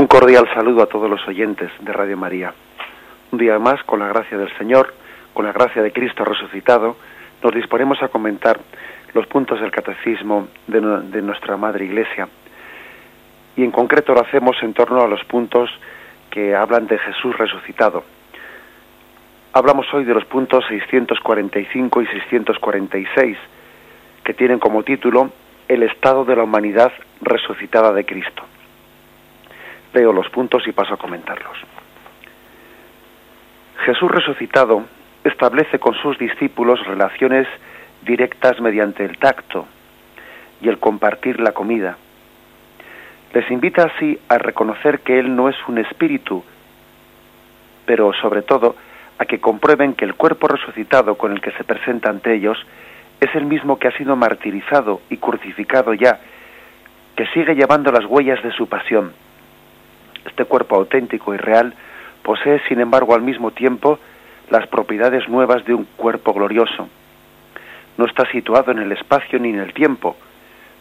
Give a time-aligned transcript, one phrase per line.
[0.00, 2.54] Un cordial saludo a todos los oyentes de Radio María.
[3.32, 4.94] Un día más, con la gracia del Señor,
[5.34, 6.96] con la gracia de Cristo resucitado,
[7.42, 8.58] nos disponemos a comentar
[9.12, 12.30] los puntos del catecismo de, nuestra Madre Iglesia.
[13.56, 15.68] Y en concreto lo hacemos en torno a los puntos
[16.30, 18.02] que hablan de Jesús resucitado.
[19.52, 23.36] Hablamos hoy de los puntos 645 y 646,
[24.24, 25.30] que tienen como título
[25.68, 26.90] El estado de la humanidad
[27.20, 28.49] resucitada de Cristo.
[29.92, 31.58] Veo los puntos y paso a comentarlos.
[33.84, 34.84] Jesús resucitado
[35.24, 37.46] establece con sus discípulos relaciones
[38.02, 39.66] directas mediante el tacto
[40.60, 41.96] y el compartir la comida.
[43.32, 46.44] Les invita así a reconocer que Él no es un espíritu,
[47.86, 48.76] pero sobre todo
[49.18, 52.58] a que comprueben que el cuerpo resucitado con el que se presenta ante ellos
[53.20, 56.20] es el mismo que ha sido martirizado y crucificado ya,
[57.16, 59.12] que sigue llevando las huellas de su pasión
[60.24, 61.74] este cuerpo auténtico y real
[62.22, 63.98] posee, sin embargo, al mismo tiempo
[64.50, 66.88] las propiedades nuevas de un cuerpo glorioso.
[67.96, 70.16] No está situado en el espacio ni en el tiempo,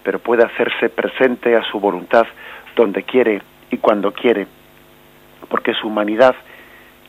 [0.03, 2.25] pero puede hacerse presente a su voluntad
[2.75, 4.47] donde quiere y cuando quiere,
[5.49, 6.35] porque su humanidad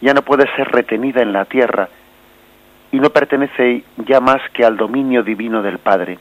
[0.01, 1.89] ya no puede ser retenida en la tierra
[2.92, 6.19] y no pertenece ya más que al dominio divino del Padre.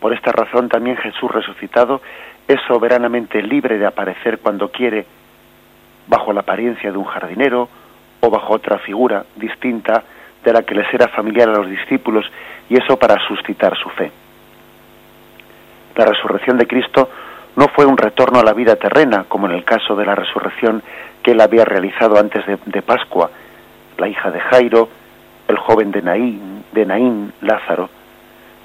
[0.00, 2.00] Por esta razón también Jesús resucitado
[2.48, 5.06] es soberanamente libre de aparecer cuando quiere
[6.06, 7.68] bajo la apariencia de un jardinero
[8.20, 10.02] o bajo otra figura distinta
[10.44, 12.24] de la que les era familiar a los discípulos
[12.68, 14.10] y eso para suscitar su fe.
[15.96, 17.08] La resurrección de Cristo
[17.56, 20.82] no fue un retorno a la vida terrena, como en el caso de la resurrección
[21.22, 23.30] que él había realizado antes de, Pascua,
[23.98, 24.88] la hija de Jairo,
[25.48, 27.90] el joven de Naín, de Naín, Lázaro.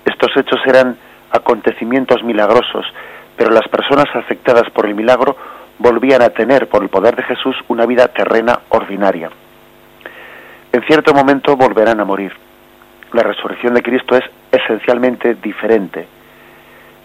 [0.05, 0.97] Estos hechos eran
[1.31, 2.85] acontecimientos milagrosos
[3.37, 5.37] pero las personas afectadas por el milagro
[5.77, 9.29] volvían a tener, por el poder de Jesús, una vida terrena ordinaria.
[10.73, 12.33] En cierto momento volverán a morir.
[13.13, 16.07] La resurrección de Cristo es esencialmente diferente.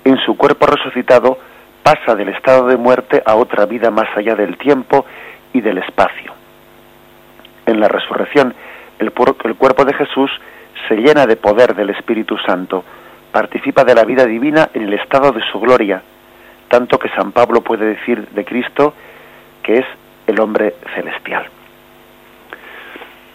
[0.05, 1.39] En su cuerpo resucitado
[1.83, 5.05] pasa del estado de muerte a otra vida más allá del tiempo
[5.53, 6.33] y del espacio.
[7.67, 8.55] En la resurrección,
[8.99, 9.13] el,
[9.45, 10.31] el cuerpo de Jesús
[10.89, 12.85] se llena de poder del Espíritu Santo,
[13.31, 16.03] participa de la vida divina en el estado de su gloria,
[16.73, 18.95] tanto que San Pablo puede decir de Cristo
[19.63, 19.85] que es
[20.27, 21.45] el hombre celestial.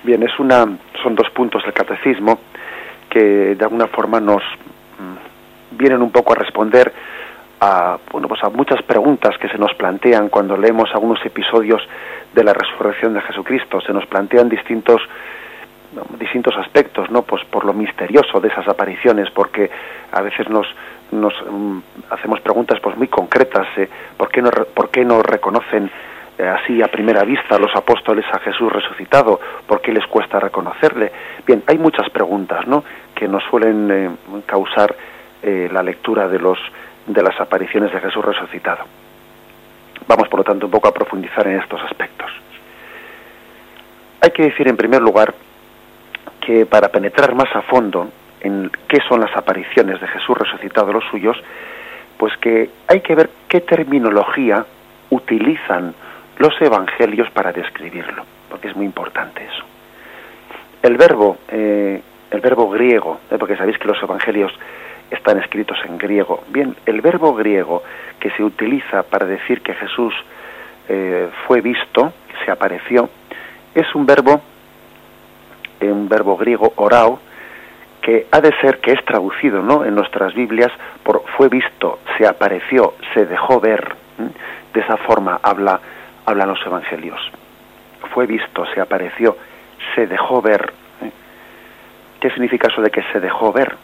[0.02, 0.66] Bien, es una,
[1.04, 2.40] son dos puntos del catecismo
[3.08, 6.92] que de alguna forma nos mm, vienen un poco a responder
[7.62, 11.88] a, bueno, pues a muchas preguntas que se nos plantean cuando leemos algunos episodios
[12.34, 13.82] de la resurrección de Jesucristo.
[13.82, 15.00] Se nos plantean distintos
[16.20, 17.22] distintos aspectos, ¿no?
[17.22, 19.70] Pues por lo misterioso de esas apariciones, porque
[20.12, 20.68] a veces nos,
[21.12, 21.80] nos mm,
[22.10, 25.90] hacemos preguntas pues muy concretas, eh, ¿por, qué no, ¿por qué no reconocen
[26.38, 29.40] eh, así a primera vista los apóstoles a Jesús resucitado?
[29.66, 31.12] ¿Por qué les cuesta reconocerle?
[31.46, 32.84] Bien, hay muchas preguntas, ¿no?
[33.16, 34.10] Que nos suelen eh,
[34.46, 34.96] causar
[35.44, 36.58] la lectura de los
[37.06, 38.84] de las apariciones de Jesús resucitado.
[40.08, 42.30] Vamos, por lo tanto, un poco a profundizar en estos aspectos.
[44.22, 45.34] Hay que decir, en primer lugar,
[46.42, 48.10] que para penetrar más a fondo
[48.42, 51.38] en qué son las apariciones de Jesús resucitado los suyos,
[52.18, 54.66] pues que hay que ver qué terminología
[55.10, 55.94] utilizan
[56.38, 59.64] los evangelios para describirlo, porque es muy importante eso.
[60.82, 64.52] El verbo, eh, el verbo griego, eh, porque sabéis que los evangelios
[65.10, 66.44] están escritos en griego.
[66.50, 67.84] Bien, el verbo griego
[68.20, 70.14] que se utiliza para decir que Jesús
[70.90, 72.14] eh, fue visto,
[72.46, 73.10] se apareció,
[73.74, 74.42] es un verbo
[75.82, 77.20] un verbo griego orao,
[78.08, 79.84] que ha de ser que es traducido ¿no?
[79.84, 80.72] en nuestras Biblias
[81.04, 83.86] por fue visto, se apareció, se dejó ver.
[84.74, 85.82] De esa forma habla,
[86.26, 87.20] hablan los evangelios.
[88.14, 89.36] Fue visto, se apareció,
[89.94, 90.72] se dejó ver.
[92.22, 93.76] ¿Qué significa eso de que se dejó ver?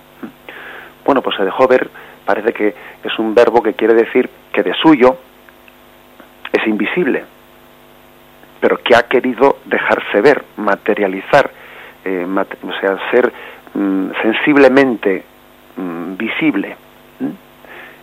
[1.03, 1.89] Bueno, pues se dejó ver
[2.25, 2.73] parece que
[3.03, 5.17] es un verbo que quiere decir que de suyo
[6.49, 7.25] es invisible,
[8.61, 11.51] pero que ha querido dejarse ver, materializar,
[12.05, 13.33] eh, o sea, ser
[13.73, 15.23] mm, sensiblemente
[15.77, 16.75] mm, visible.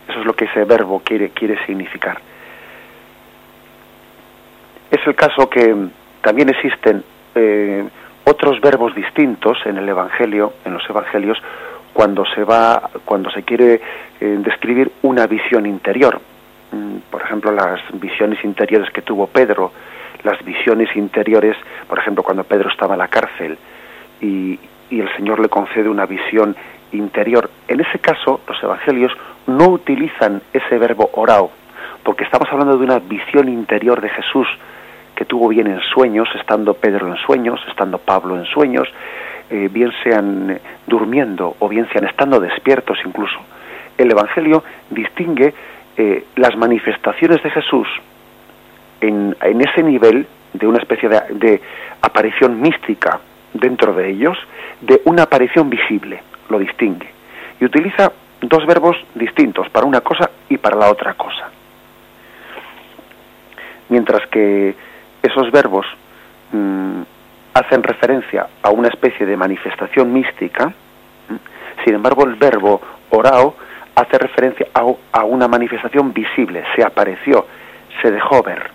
[0.07, 2.19] Eso es lo que ese verbo quiere, quiere significar.
[4.89, 5.73] Es el caso que
[6.21, 7.03] también existen
[7.33, 7.87] eh,
[8.25, 11.41] otros verbos distintos en el Evangelio, en los Evangelios,
[11.93, 13.81] cuando se va, cuando se quiere
[14.19, 16.19] eh, describir una visión interior.
[16.71, 19.71] Mm, por ejemplo, las visiones interiores que tuvo Pedro,
[20.23, 21.55] las visiones interiores,
[21.87, 23.57] por ejemplo, cuando Pedro estaba en la cárcel,
[24.21, 24.59] y,
[24.99, 26.55] el Señor le concede una visión
[26.91, 27.49] interior.
[27.67, 29.13] En ese caso, los evangelios
[29.47, 31.51] no utilizan ese verbo orao,
[32.03, 34.47] porque estamos hablando de una visión interior de Jesús
[35.15, 38.87] que tuvo bien en sueños, estando Pedro en sueños, estando Pablo en sueños,
[39.49, 43.37] eh, bien sean durmiendo o bien sean estando despiertos incluso.
[43.97, 45.53] El Evangelio distingue
[45.97, 47.87] eh, las manifestaciones de Jesús
[49.01, 51.61] en, ese nivel de una especie de,
[52.01, 53.19] aparición mística
[53.53, 54.37] dentro de ellos,
[54.81, 57.09] de una aparición visible, lo distingue.
[57.59, 58.11] Y utiliza
[58.41, 61.49] dos verbos distintos, para una cosa y para la otra cosa.
[63.89, 64.75] Mientras que
[65.21, 65.85] esos verbos
[66.51, 67.01] mm,
[67.53, 70.73] hacen referencia a una especie de manifestación mística,
[71.83, 73.55] sin embargo el verbo orao
[73.95, 77.45] hace referencia a, una manifestación visible, se apareció,
[78.01, 78.69] se dejó ver.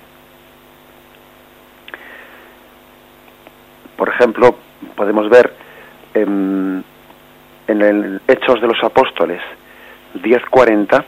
[3.96, 4.56] Por ejemplo,
[4.94, 5.52] podemos ver
[6.14, 6.84] en,
[7.66, 9.40] el Hechos de los Apóstoles
[10.14, 11.04] 10.40,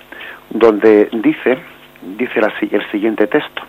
[0.51, 1.59] donde dice,
[2.03, 2.41] dice
[2.71, 3.63] el siguiente texto.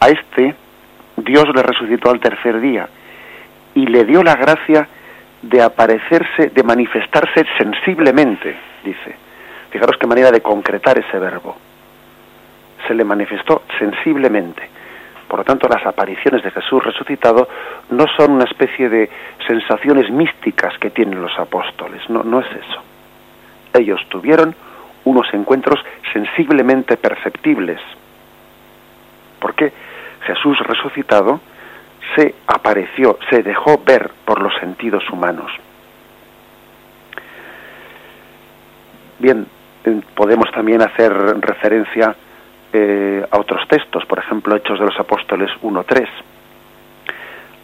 [0.00, 0.54] A este
[1.16, 2.88] Dios le resucitó al tercer día
[3.74, 4.88] y le dio la gracia
[5.42, 9.16] de aparecerse, de manifestarse sensiblemente, dice.
[9.70, 11.56] Fijaros qué manera de concretar ese verbo.
[12.86, 14.68] Se le manifestó sensiblemente.
[15.34, 17.48] Por lo tanto, las apariciones de Jesús resucitado
[17.90, 19.10] no son una especie de
[19.48, 22.80] sensaciones místicas que tienen los apóstoles, no, no es eso.
[23.72, 24.54] Ellos tuvieron
[25.02, 25.80] unos encuentros
[26.12, 27.80] sensiblemente perceptibles.
[29.40, 29.72] ¿Por qué?
[30.24, 31.40] Jesús resucitado
[32.14, 35.50] se apareció, se dejó ver por los sentidos humanos.
[39.18, 39.44] Bien,
[39.84, 42.14] eh, podemos también hacer referencia
[42.76, 46.08] eh, a otros textos, por ejemplo, Hechos de los Apóstoles 1.3.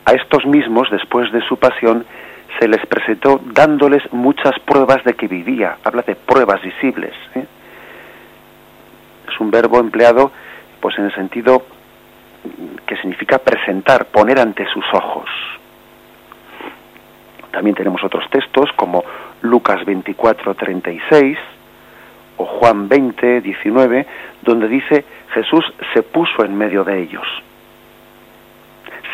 [0.04, 2.06] A estos mismos, después de su pasión,
[2.60, 5.78] se les presentó dándoles muchas pruebas de que vivía.
[5.82, 7.12] Habla de pruebas visibles.
[7.34, 7.44] ¿eh?
[9.28, 10.30] Es un verbo empleado
[10.80, 11.64] pues en el sentido
[12.86, 15.28] que significa presentar, poner ante sus ojos.
[17.50, 19.02] También tenemos otros textos como
[19.42, 21.36] Lucas 24, 36
[22.40, 24.06] o Juan 20, 19,
[24.40, 25.04] donde dice
[25.34, 27.26] Jesús se puso en medio de ellos.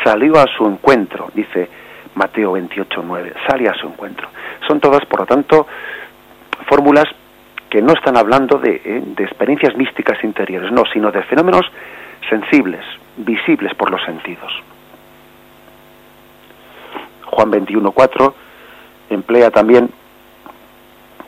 [0.01, 1.67] Salió a su encuentro, dice
[2.15, 4.29] Mateo 28, 9, sale a su encuentro.
[4.65, 5.67] Son todas, por lo tanto,
[6.67, 7.05] fórmulas
[7.69, 11.65] que no están hablando de, eh, de experiencias místicas interiores, no, sino de fenómenos
[12.29, 12.85] sensibles,
[13.17, 14.53] visibles por los sentidos.
[17.25, 18.33] Juan 21.4
[19.09, 19.89] emplea también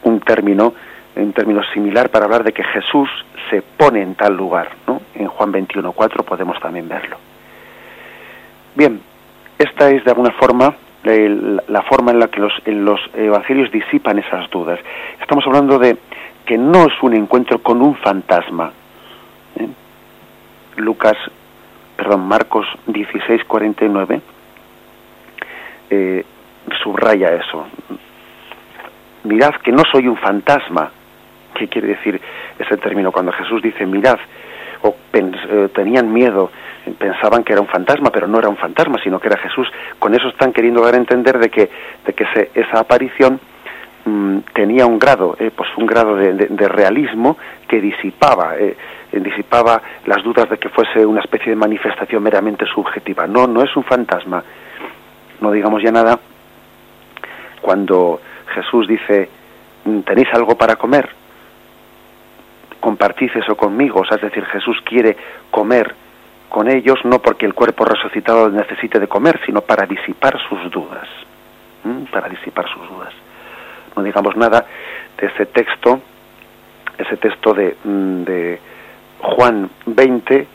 [0.04, 0.74] un término,
[1.24, 3.10] un término similar para hablar de que Jesús
[3.50, 5.02] se pone en tal lugar, ¿no?
[5.16, 7.18] En Juan 21.4 podemos también verlo.
[8.76, 9.02] Bien,
[9.58, 12.86] esta es de alguna forma la forma en la que los, en
[13.16, 14.80] evangelios disipan esas dudas.
[15.22, 15.98] Estamos hablando de
[16.46, 18.72] que no es un encuentro con un fantasma.
[19.56, 19.68] ¿eh?
[20.76, 21.16] Lucas
[22.00, 24.22] perdón, Marcos 16, 49,
[25.90, 26.26] eh,
[26.82, 27.68] subraya eso.
[29.26, 30.92] Mirad que no soy un fantasma.
[31.60, 32.22] ¿Qué quiere decir
[32.58, 33.12] ese término?
[33.12, 34.18] Cuando Jesús dice mirad,
[34.82, 36.50] o eh, tenían miedo,
[36.98, 39.68] pensaban que era un fantasma, pero no era un fantasma, sino que era Jesús.
[40.00, 41.70] Con eso están queriendo dar a entender de que,
[42.06, 43.42] de que esa aparición
[44.06, 48.56] mm, tenía un grado, eh, pues un grado de, realismo que disipaba
[49.12, 53.28] disipaba las dudas de que fuese una especie de manifestación meramente subjetiva.
[53.28, 54.44] No, no es un fantasma.
[55.42, 56.20] No digamos ya nada
[57.60, 58.22] cuando
[58.54, 59.30] Jesús dice,
[60.06, 61.19] ¿tenéis algo para comer?
[62.80, 64.04] Compartid eso conmigo.
[64.04, 65.16] es decir, Jesús quiere
[65.52, 65.94] comer
[66.50, 71.08] con ellos no porque el cuerpo resucitado necesite de comer, sino para disipar sus dudas.
[72.12, 73.14] Para disipar sus dudas.
[73.96, 74.66] No digamos nada
[75.18, 76.02] de ese texto,
[76.98, 78.60] ese texto de, de
[79.20, 80.48] Juan 20,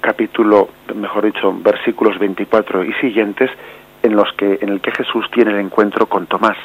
[0.00, 3.50] capítulo, mejor dicho, versículos 24 y siguientes,
[4.02, 6.56] en los que en el que Jesús tiene el encuentro con Tomás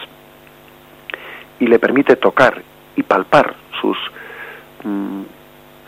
[1.59, 2.61] y le permite tocar
[2.95, 3.97] y palpar sus
[4.83, 5.21] mm,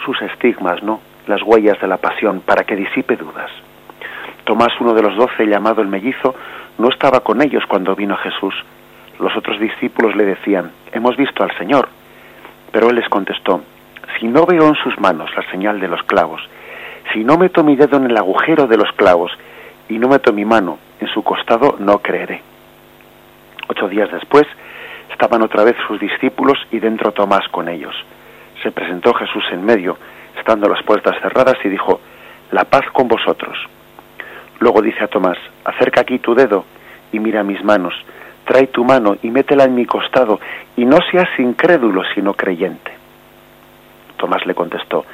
[0.03, 0.99] sus estigmas, ¿no?
[1.27, 3.51] Las huellas de la pasión para que disipe dudas.
[4.43, 6.35] Tomás, uno de los doce, llamado el mellizo,
[6.77, 8.53] no estaba con ellos cuando vino Jesús.
[9.19, 11.87] Los otros discípulos le decían, hemos visto al Señor.
[12.71, 13.61] Pero él les contestó,
[14.19, 16.41] si no veo en sus manos la señal de los clavos,
[17.13, 19.31] si no meto mi dedo en el agujero de los clavos
[19.89, 22.41] y no meto mi mano en su costado, no creeré.
[23.67, 24.45] Ocho días después
[25.11, 27.95] estaban otra vez sus discípulos y dentro Tomás con ellos.
[28.65, 29.95] Se presentó Jesús en medio,
[30.35, 32.01] estando las puertas cerradas, y dijo,
[32.49, 33.55] La paz con vosotros.
[34.57, 36.65] Luego dice a Tomás, Acerca aquí tu dedo
[37.11, 37.93] y mira mis manos,
[38.43, 40.39] trae tu mano y métela en mi costado,
[40.75, 42.91] y no seas incrédulo sino creyente.
[44.17, 45.05] Tomás le contestó,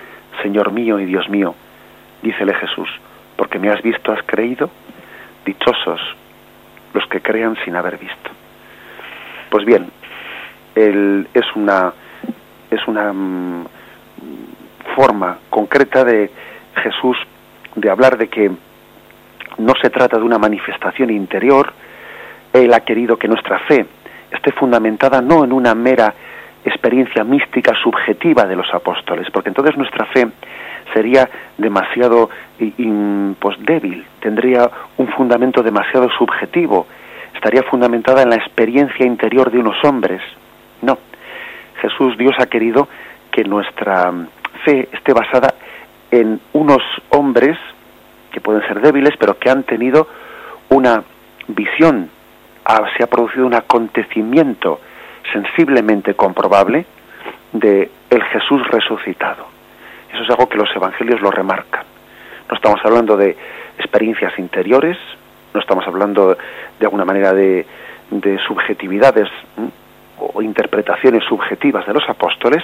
[0.41, 1.53] Señor mío y Dios mío,
[2.23, 2.87] dícele Jesús,
[3.35, 4.69] porque me has visto, has creído,
[5.45, 5.99] dichosos
[6.93, 8.31] los que crean sin haber visto.
[9.49, 9.91] Pues bien,
[10.73, 11.91] es una,
[12.71, 13.65] es una mm,
[14.95, 16.31] forma concreta de
[16.81, 17.17] Jesús
[17.75, 18.51] de hablar de que
[19.57, 21.71] no se trata de una manifestación interior,
[22.53, 23.85] Él ha querido que nuestra fe
[24.31, 26.13] esté fundamentada no en una mera
[26.63, 30.27] experiencia mística subjetiva de los apóstoles, porque entonces nuestra fe
[30.93, 32.29] sería demasiado
[33.39, 36.87] pues, débil, tendría un fundamento demasiado subjetivo,
[37.33, 40.21] estaría fundamentada en la experiencia interior de unos hombres.
[40.81, 40.97] No,
[41.81, 42.87] Jesús, Dios ha querido
[43.31, 44.11] que nuestra
[44.63, 45.53] fe esté basada
[46.11, 47.57] en unos hombres
[48.31, 50.07] que pueden ser débiles, pero que han tenido
[50.69, 51.03] una
[51.47, 52.09] visión,
[52.95, 54.79] se ha producido un acontecimiento
[55.31, 56.85] sensiblemente comprobable
[57.51, 59.47] de el Jesús resucitado.
[60.13, 61.83] Eso es algo que los evangelios lo remarcan.
[62.49, 63.35] No estamos hablando de
[63.77, 64.97] experiencias interiores,
[65.53, 66.37] no estamos hablando
[66.79, 67.65] de alguna manera de,
[68.47, 69.29] subjetividades
[70.21, 72.63] o interpretaciones subjetivas de los apóstoles,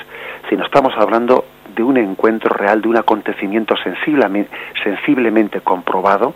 [0.49, 1.45] sino estamos hablando
[1.75, 6.33] de un encuentro real, de un acontecimiento sensiblemente, comprobado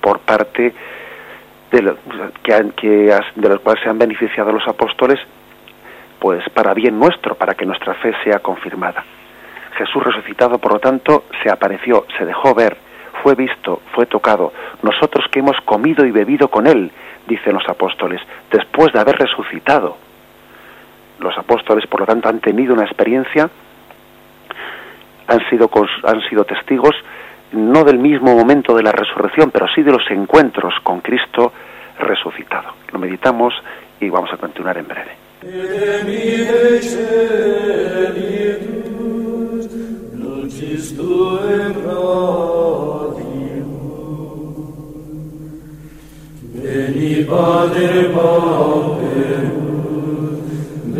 [0.00, 0.74] por parte
[1.70, 1.94] de,
[2.42, 5.18] que, de los cuales se han beneficiado los apóstoles,
[6.18, 9.04] pues para bien nuestro, para que nuestra fe sea confirmada.
[9.76, 12.76] Jesús resucitado, por lo tanto, se apareció, se dejó ver,
[13.22, 14.52] fue visto, fue tocado.
[14.82, 16.90] Nosotros que hemos comido y bebido con Él,
[17.26, 19.96] dicen los apóstoles, después de haber resucitado.
[21.22, 23.48] Los apóstoles, por lo tanto, han tenido una experiencia
[25.26, 25.70] han sido,
[26.04, 26.94] han sido testigos
[27.52, 31.52] no del mismo momento de la resurrección, pero sí de los encuentros con Cristo
[31.98, 32.72] resucitado.
[32.92, 33.54] Lo meditamos
[34.00, 35.12] y vamos a continuar en breve.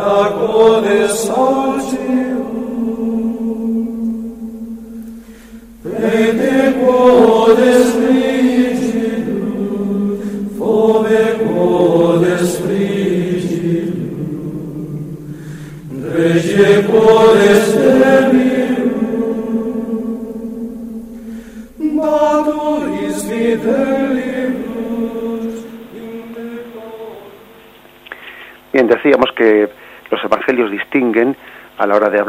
[0.00, 2.01] Argones altis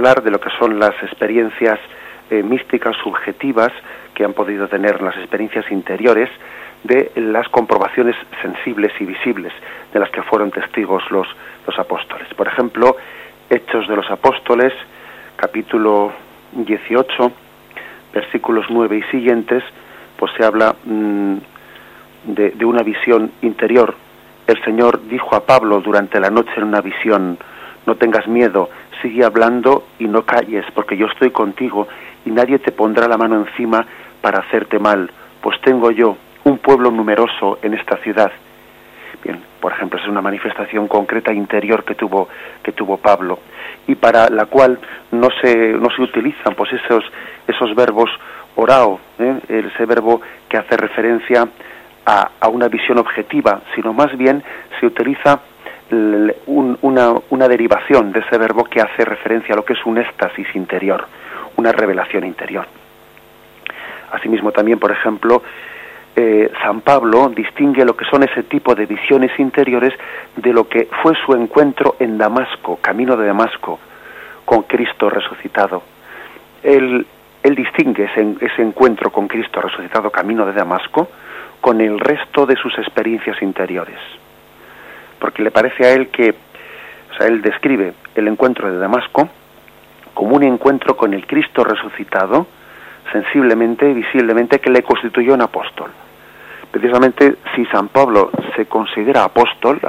[0.03, 1.79] de lo que son las experiencias
[2.29, 3.71] eh, místicas subjetivas
[4.13, 6.29] que han podido tener las experiencias interiores
[6.83, 9.53] de las comprobaciones sensibles y visibles
[9.93, 11.25] de las que fueron testigos los,
[11.65, 12.27] los apóstoles.
[12.33, 12.97] Por ejemplo,
[13.49, 14.73] Hechos de los Apóstoles,
[15.37, 16.11] capítulo
[16.51, 17.31] 18,
[18.13, 19.63] versículos 9 y siguientes,
[20.17, 21.37] pues se habla mm,
[22.25, 23.95] de, de una visión interior.
[24.47, 27.37] El Señor dijo a Pablo durante la noche en una visión,
[27.85, 28.69] no tengas miedo,
[29.03, 31.87] sigue hablando y no calles, porque yo estoy contigo
[32.25, 33.85] y nadie te pondrá la mano encima
[34.21, 38.31] para hacerte mal, pues tengo yo un pueblo numeroso en esta ciudad.
[39.23, 42.27] Bien, por ejemplo, es una manifestación concreta interior que tuvo
[42.63, 43.39] que tuvo Pablo
[43.87, 44.79] y para la cual
[45.11, 47.03] no se no se utilizan pues esos
[47.47, 48.09] esos verbos
[48.55, 49.39] orao, ¿eh?
[49.47, 51.47] ese verbo que hace referencia
[52.05, 54.43] a, a, una visión objetiva, sino más bien
[54.79, 55.39] se utiliza
[55.91, 60.47] un, una, derivación de ese verbo que hace referencia a lo que es un éxtasis
[60.55, 61.05] interior,
[61.57, 62.65] una revelación interior.
[64.11, 65.41] Asimismo también, por ejemplo,
[66.15, 69.93] eh, San Pablo distingue lo que son ese tipo de visiones interiores
[70.35, 73.79] de lo que fue su encuentro en Damasco, camino de Damasco,
[74.45, 75.83] con Cristo resucitado.
[76.61, 77.05] Él,
[77.43, 81.09] distingue ese encuentro con Cristo resucitado, camino de Damasco,
[81.59, 83.97] con el resto de sus experiencias interiores.
[85.23, 89.29] Porque le parece a él que, o sea, él describe el encuentro de Damasco
[90.13, 92.45] como un encuentro con el Cristo resucitado,
[93.09, 95.91] sensiblemente, visiblemente, que le constituyó un apóstol.
[96.71, 99.79] Precisamente si San Pablo se considera apóstol,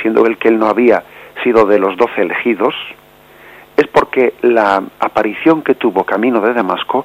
[0.00, 1.02] siendo él que él no había
[1.42, 2.76] sido de los doce elegidos,
[3.76, 7.04] es porque la aparición que tuvo camino de Damasco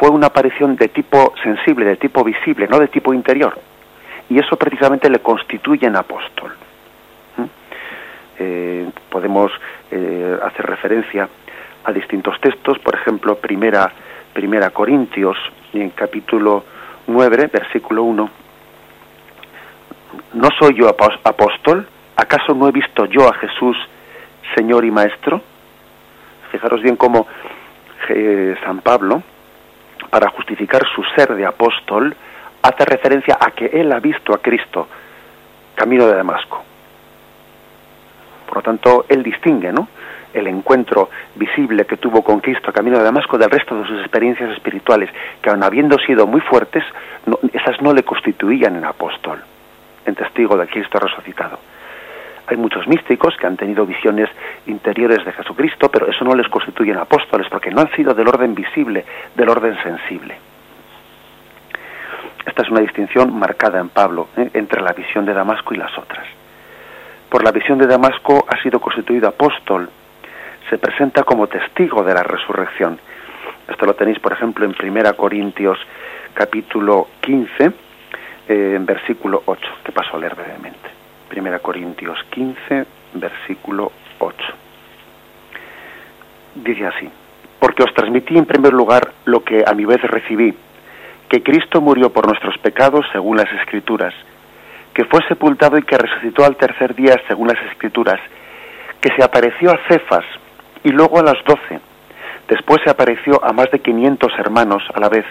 [0.00, 3.58] fue una aparición de tipo sensible, de tipo visible, no de tipo interior.
[4.30, 6.52] Y eso precisamente le constituye en apóstol.
[8.38, 9.52] Eh, podemos
[9.90, 11.28] eh, hacer referencia
[11.84, 13.92] a distintos textos, por ejemplo, primera,
[14.32, 15.36] primera Corintios,
[15.72, 16.64] en capítulo
[17.06, 18.30] 9, versículo 1.
[20.34, 21.86] ¿No soy yo apóstol?
[22.16, 23.76] ¿Acaso no he visto yo a Jesús,
[24.54, 25.40] Señor y Maestro?
[26.50, 27.26] Fijaros bien cómo
[28.08, 29.22] eh, San Pablo,
[30.10, 32.14] para justificar su ser de apóstol,
[32.62, 34.88] hace referencia a que él ha visto a Cristo
[35.74, 36.73] camino de Damasco.
[38.54, 39.88] Por lo tanto, él distingue, ¿no?
[40.32, 44.52] el encuentro visible que tuvo con Cristo camino de Damasco del resto de sus experiencias
[44.52, 45.10] espirituales,
[45.42, 46.84] que aun habiendo sido muy fuertes,
[47.52, 49.42] esas no le constituían en apóstol,
[50.06, 51.58] en testigo de Cristo resucitado.
[52.46, 54.30] Hay muchos místicos que han tenido visiones
[54.66, 58.28] interiores de Jesucristo, pero eso no les constituye en apóstoles, porque no han sido del
[58.28, 60.36] orden visible, del orden sensible.
[62.46, 64.48] Esta es una distinción marcada en Pablo ¿eh?
[64.54, 66.43] entre la visión de Damasco y las otras.
[67.34, 69.90] Por la visión de Damasco ha sido constituido apóstol
[70.70, 72.96] se presenta como testigo de la resurrección.
[73.66, 75.76] Esto lo tenéis, por ejemplo, en 1 Corintios
[76.32, 77.72] capítulo 15,
[78.46, 80.88] eh, en versículo 8, que paso a leer brevemente.
[81.36, 84.36] 1 Corintios 15, versículo 8.
[86.54, 87.10] Dice así,
[87.58, 90.54] porque os transmití en primer lugar lo que a mi vez recibí,
[91.28, 94.14] que Cristo murió por nuestros pecados según las Escrituras,
[94.94, 98.20] que fue sepultado y que resucitó al tercer día según las Escrituras,
[99.00, 100.24] que se apareció a Cefas,
[100.84, 101.80] y luego a las doce.
[102.48, 105.24] Después se apareció a más de quinientos hermanos a la vez,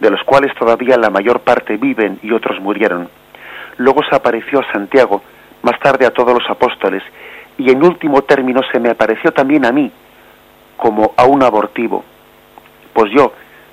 [0.00, 3.08] de los cuales todavía la mayor parte viven y otros murieron.
[3.78, 5.22] Luego se apareció a Santiago,
[5.62, 7.02] más tarde a todos los apóstoles,
[7.56, 9.90] y en último término se me apareció también a mí,
[10.76, 12.04] como a un abortivo.
[12.92, 13.32] Pues yo,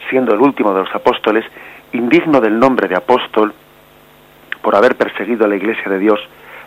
[0.09, 1.43] siendo el último de los apóstoles,
[1.91, 3.53] indigno del nombre de apóstol,
[4.61, 6.19] por haber perseguido a la iglesia de Dios,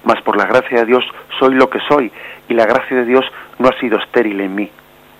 [0.04, 1.04] mas por la gracia de Dios
[1.38, 2.10] soy lo que soy,
[2.48, 3.24] y la gracia de Dios
[3.58, 4.70] no ha sido estéril en mí.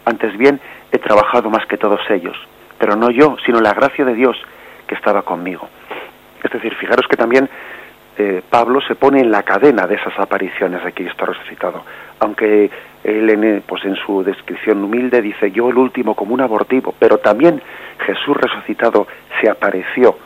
[0.05, 2.37] Antes bien, he trabajado más que todos ellos,
[2.79, 4.37] pero no yo, sino la gracia de Dios
[4.87, 5.69] que estaba conmigo.
[6.43, 7.49] Es decir, fijaros que también
[8.19, 11.85] eh, Pablo se pone en la cadena de esas apariciones de Cristo resucitado,
[12.19, 12.71] aunque
[13.05, 17.19] él en, pues en su descripción humilde dice yo el último como un abortivo, pero
[17.19, 17.63] también
[18.05, 19.07] Jesús resucitado
[19.41, 20.17] se apareció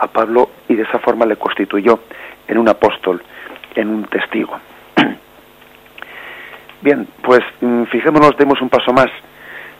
[0.00, 2.00] a Pablo y de esa forma le constituyó
[2.48, 3.22] en un apóstol,
[3.74, 4.58] en un testigo.
[6.80, 9.10] Bien, pues mm, fijémonos, demos un paso más.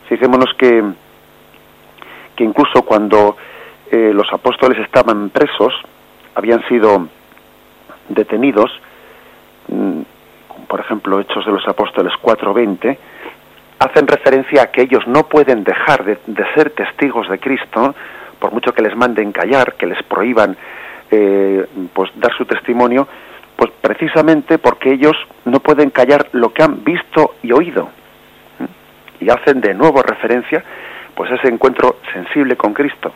[0.07, 0.83] Fijémonos que,
[2.35, 3.35] que incluso cuando
[3.91, 5.73] eh, los apóstoles estaban presos,
[6.35, 7.07] habían sido
[8.09, 8.71] detenidos,
[9.67, 10.01] mm,
[10.67, 12.97] por ejemplo, Hechos de los Apóstoles 4.20,
[13.79, 16.17] hacen referencia a que ellos no pueden dejar de,
[16.53, 17.95] ser testigos de Cristo,
[18.41, 20.57] por mucho que les manden callar, que les prohíban
[21.11, 23.07] eh, pues dar su testimonio,
[23.55, 27.89] pues precisamente porque ellos no pueden callar lo que han visto y oído.
[29.19, 30.63] Y hacen de nuevo referencia
[31.13, 33.13] pues ese encuentro sensible con Cristo.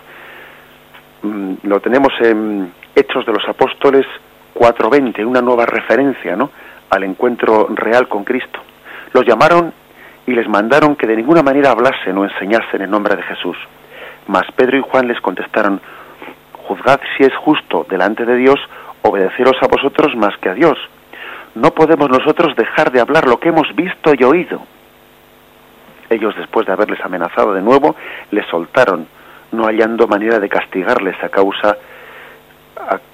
[1.23, 4.05] Mm, lo tenemos en Hechos de los Apóstoles
[4.53, 6.51] 4:20, una nueva referencia, ¿no?
[6.91, 8.59] al encuentro real con Cristo.
[9.13, 9.73] Los llamaron
[10.27, 13.57] y les mandaron que de ninguna manera hablasen o enseñasen en nombre de Jesús.
[14.27, 15.81] Mas Pedro y Juan les contestaron,
[16.67, 18.59] juzgad si es justo delante de Dios
[19.01, 20.77] obedeceros a vosotros más que a Dios.
[21.53, 24.61] No podemos nosotros dejar de hablar lo que hemos visto y oído.
[26.09, 27.95] Ellos, después de haberles amenazado de nuevo,
[28.31, 29.07] les soltaron,
[29.51, 31.77] no hallando manera de castigarles a causa,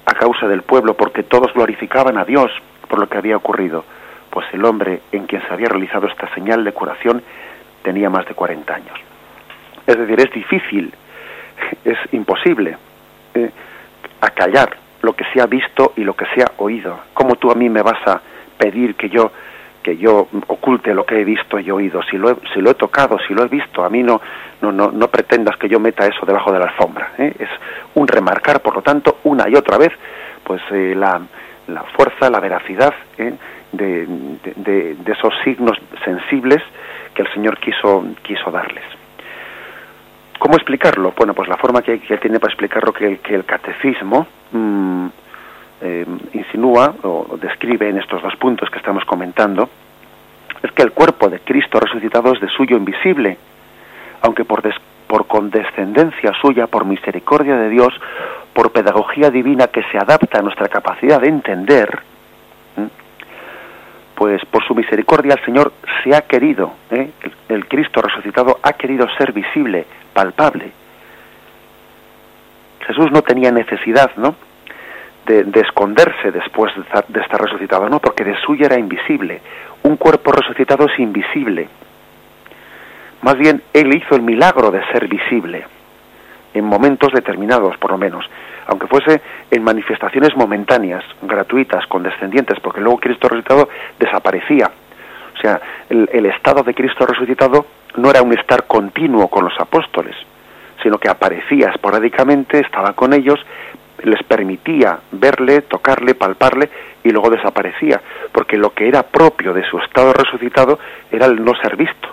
[0.06, 2.50] a, causa del pueblo, porque todos glorificaban a Dios
[2.88, 3.84] por lo que había ocurrido,
[4.30, 7.22] pues el hombre en quien se había realizado esta señal de curación
[7.82, 8.98] tenía más de 40 años.
[9.86, 10.92] Es decir, es difícil
[11.84, 12.76] es imposible
[13.34, 13.50] eh,
[14.20, 16.98] acallar lo que se ha visto y lo que se ha oído.
[17.14, 18.20] ¿Cómo tú a mí me vas a
[18.56, 19.32] pedir que yo
[19.82, 22.02] que yo oculte lo que he visto y oído?
[22.04, 24.20] Si lo he, si lo he tocado, si lo he visto, a mí no
[24.60, 27.12] no no, no pretendas que yo meta eso debajo de la alfombra.
[27.18, 27.34] ¿eh?
[27.38, 27.48] Es
[27.94, 29.92] un remarcar, por lo tanto, una y otra vez,
[30.44, 31.20] pues eh, la,
[31.66, 32.94] la fuerza, la veracidad
[33.72, 34.06] de,
[34.56, 36.62] de, de esos signos sensibles
[37.14, 38.84] que el Señor quiso quiso darles.
[40.42, 41.14] ¿Cómo explicarlo?
[41.16, 45.06] Bueno, pues la forma que, tiene para explicarlo que, el catecismo mmm,
[46.32, 49.68] insinúa o describe en estos dos puntos que estamos comentando
[50.60, 53.38] es que el cuerpo de Cristo resucitado es de suyo invisible,
[54.22, 54.74] aunque por, des,
[55.06, 57.94] por condescendencia suya, por misericordia de Dios,
[58.52, 62.00] por pedagogía divina que se adapta a nuestra capacidad de entender.
[64.14, 65.72] Pues por su misericordia el Señor
[66.02, 67.10] se ha querido, ¿eh?
[67.48, 70.70] el, Cristo resucitado ha querido ser visible, palpable.
[72.86, 74.34] Jesús no tenía necesidad, ¿no?
[75.26, 79.40] De, de, esconderse después de estar, de estar resucitado, no, porque de suyo era invisible.
[79.84, 81.68] Un cuerpo resucitado es invisible.
[83.22, 85.64] Más bien, él hizo el milagro de ser visible,
[86.54, 88.28] en momentos determinados, por lo menos,
[88.72, 94.70] aunque fuese en manifestaciones momentáneas, gratuitas, condescendientes, porque luego Cristo resucitado desaparecía.
[95.34, 99.58] O sea, el, el estado de Cristo resucitado no era un estar continuo con los
[99.60, 100.16] apóstoles,
[100.82, 103.38] sino que aparecía esporádicamente, estaba con ellos,
[104.02, 106.70] les permitía verle, tocarle, palparle
[107.04, 108.00] y luego desaparecía,
[108.32, 110.78] porque lo que era propio de su estado resucitado
[111.10, 112.08] era el no ser visto,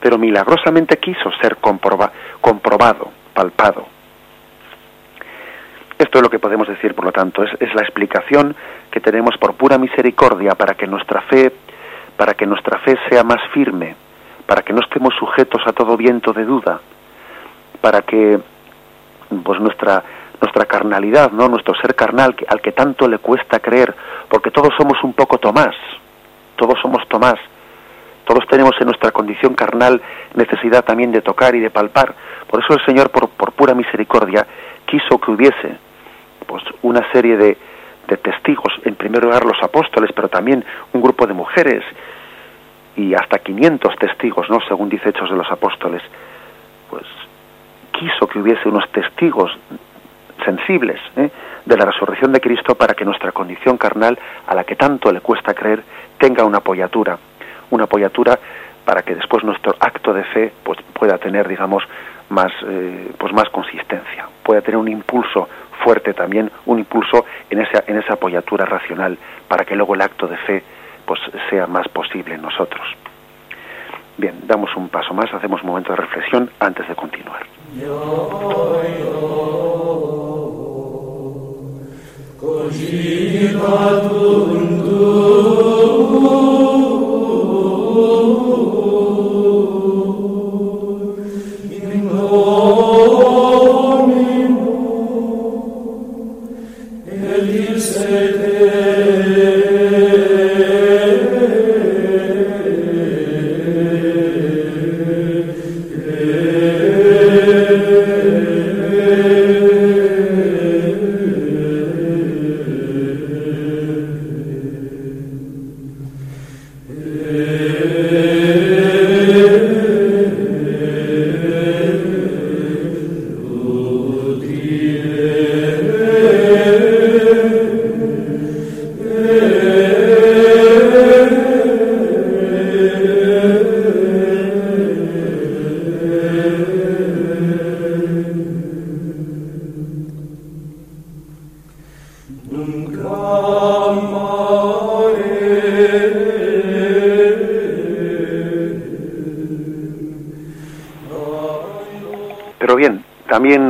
[0.00, 3.97] pero milagrosamente quiso ser comproba comprobado, palpado.
[5.98, 8.54] Esto es lo que podemos decir, por lo tanto, es, es la explicación
[8.90, 11.52] que tenemos por pura misericordia para que nuestra fe,
[12.16, 13.96] para que nuestra fe sea más firme,
[14.46, 16.80] para que no estemos sujetos a todo viento de duda,
[17.80, 18.38] para que
[19.42, 20.02] pues nuestra
[20.40, 21.48] nuestra carnalidad, ¿no?
[21.48, 23.94] Nuestro ser carnal al que tanto le cuesta creer,
[24.28, 25.74] porque todos somos un poco Tomás.
[26.56, 27.38] Todos somos Tomás.
[28.24, 30.00] Todos tenemos en nuestra condición carnal
[30.34, 32.14] necesidad también de tocar y de palpar.
[32.48, 34.46] Por eso el Señor, por, por pura misericordia,
[34.86, 35.87] quiso que hubiese
[36.48, 37.56] pues una serie de,
[38.08, 41.84] de testigos, en primer lugar los apóstoles, pero también un grupo de mujeres
[42.96, 44.58] y hasta 500 testigos, ¿no?
[44.66, 46.02] Según dice Hechos de los Apóstoles.
[46.90, 47.04] Pues
[47.92, 49.56] quiso que hubiese unos testigos
[50.44, 51.30] sensibles ¿eh?
[51.64, 55.20] de la resurrección de Cristo para que nuestra condición carnal, a la que tanto le
[55.20, 55.82] cuesta creer,
[56.18, 57.18] tenga una apoyatura,
[57.70, 58.38] una apoyatura
[58.84, 61.84] para que después nuestro acto de fe pues, pueda tener, digamos,
[62.30, 65.48] más, eh, pues más consistencia, pueda tener un impulso
[65.82, 70.26] fuerte también, un impulso en esa, en esa apoyatura racional, para que luego el acto
[70.26, 70.62] de fe
[71.06, 72.86] pues, sea más posible en nosotros.
[74.16, 77.46] Bien, damos un paso más, hacemos un momento de reflexión antes de continuar.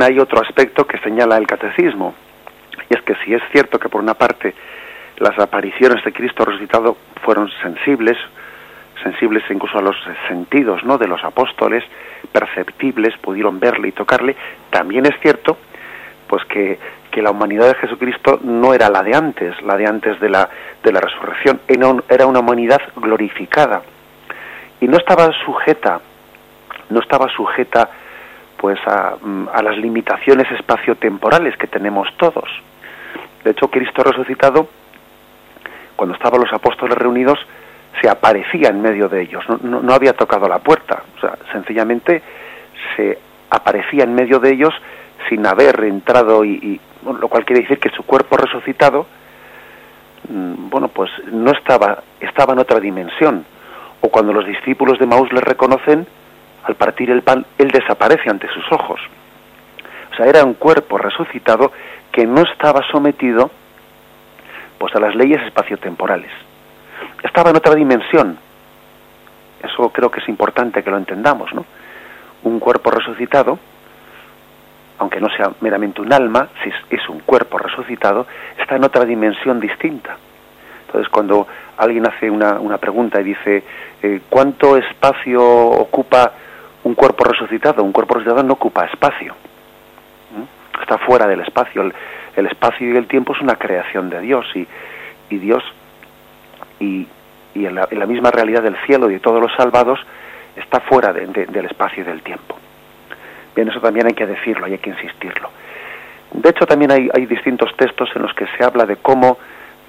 [0.01, 2.13] Hay otro aspecto que señala el catecismo,
[2.89, 4.53] y es que si es cierto que por una parte
[5.17, 8.17] las apariciones de Cristo resucitado fueron sensibles,
[9.03, 9.95] sensibles incluso a los
[10.27, 10.97] sentidos ¿no?
[10.97, 11.83] de los apóstoles,
[12.31, 14.35] perceptibles, pudieron verle y tocarle,
[14.69, 15.57] también es cierto
[16.27, 16.77] pues que,
[17.11, 20.49] que la humanidad de Jesucristo no era la de antes, la de antes de la,
[20.83, 23.81] de la resurrección, era una humanidad glorificada
[24.79, 25.99] y no estaba sujeta,
[26.89, 27.89] no estaba sujeta
[28.59, 29.15] pues a,
[29.53, 32.49] a las limitaciones espaciotemporales que tenemos todos.
[33.43, 34.67] De hecho, Cristo resucitado,
[35.95, 37.39] cuando estaban los apóstoles reunidos,
[38.01, 41.37] se aparecía en medio de ellos, no, no, no, había tocado la puerta, o sea,
[41.51, 42.21] sencillamente
[42.95, 43.17] se
[43.49, 44.73] aparecía en medio de ellos
[45.27, 49.05] sin haber entrado y, lo cual quiere decir que su cuerpo resucitado
[50.29, 53.45] mm, bueno pues no estaba estaba en otra dimensión.
[54.01, 56.07] O cuando los discípulos de Maús le reconocen
[56.63, 58.99] al partir el pan él desaparece ante sus ojos.
[60.11, 61.71] O sea era un cuerpo resucitado
[62.11, 63.51] que no estaba sometido
[64.77, 66.31] pues a las leyes espaciotemporales.
[67.23, 68.37] Estaba en otra dimensión.
[69.61, 71.65] Eso creo que es importante que lo entendamos no
[72.43, 73.59] un cuerpo resucitado
[74.99, 79.59] aunque no sea meramente un alma, si es un cuerpo resucitado, está en otra dimensión
[79.59, 80.17] distinta.
[80.85, 83.63] Entonces, cuando alguien hace una, una pregunta y dice,
[84.03, 86.33] eh, ¿cuánto espacio ocupa
[86.83, 87.83] un cuerpo resucitado?
[87.83, 89.35] Un cuerpo resucitado no ocupa espacio.
[90.81, 91.81] Está fuera del espacio.
[92.35, 94.67] El, espacio y el tiempo es una creación de Dios y,
[95.37, 95.63] Dios,
[96.79, 97.07] y,
[97.55, 99.99] en, la, misma realidad del cielo y de todos los salvados,
[100.55, 102.57] está fuera del espacio y del tiempo.
[103.55, 105.49] Bien, eso también hay que decirlo y hay que insistirlo.
[106.31, 109.37] De hecho, también hay, distintos textos en los que se habla de cómo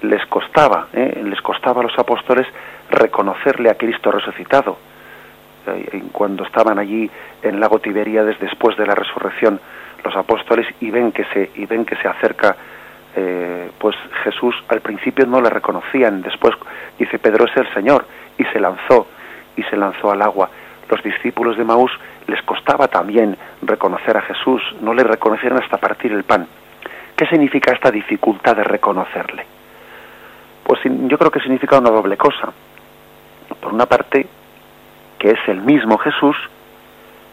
[0.01, 1.21] les costaba, ¿eh?
[1.23, 2.47] les costaba a los apóstoles
[2.89, 4.77] reconocerle a Cristo resucitado.
[5.67, 7.09] Eh, cuando estaban allí
[7.41, 9.59] en lago Tiberíades después de la resurrección,
[10.03, 12.55] los apóstoles y ven que se y ven que se acerca
[13.15, 16.55] eh, pues Jesús al principio no le reconocían después
[16.97, 18.05] dice Pedro es el Señor
[18.37, 19.05] y se lanzó
[19.55, 20.49] y se lanzó al agua
[20.91, 21.91] los discípulos de Maús
[22.27, 26.47] les costaba también reconocer a Jesús, no le reconocieron hasta partir el pan.
[27.15, 29.45] ¿Qué significa esta dificultad de reconocerle?
[30.63, 32.51] Pues yo creo que significa una doble cosa.
[33.59, 34.27] Por una parte,
[35.21, 36.35] que es el mismo Jesús,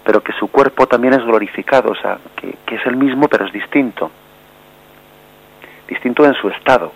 [0.04, 3.52] pero que su cuerpo también es glorificado, o sea, que, es el mismo pero es
[3.52, 4.10] distinto.
[5.88, 6.92] Distinto en su estado.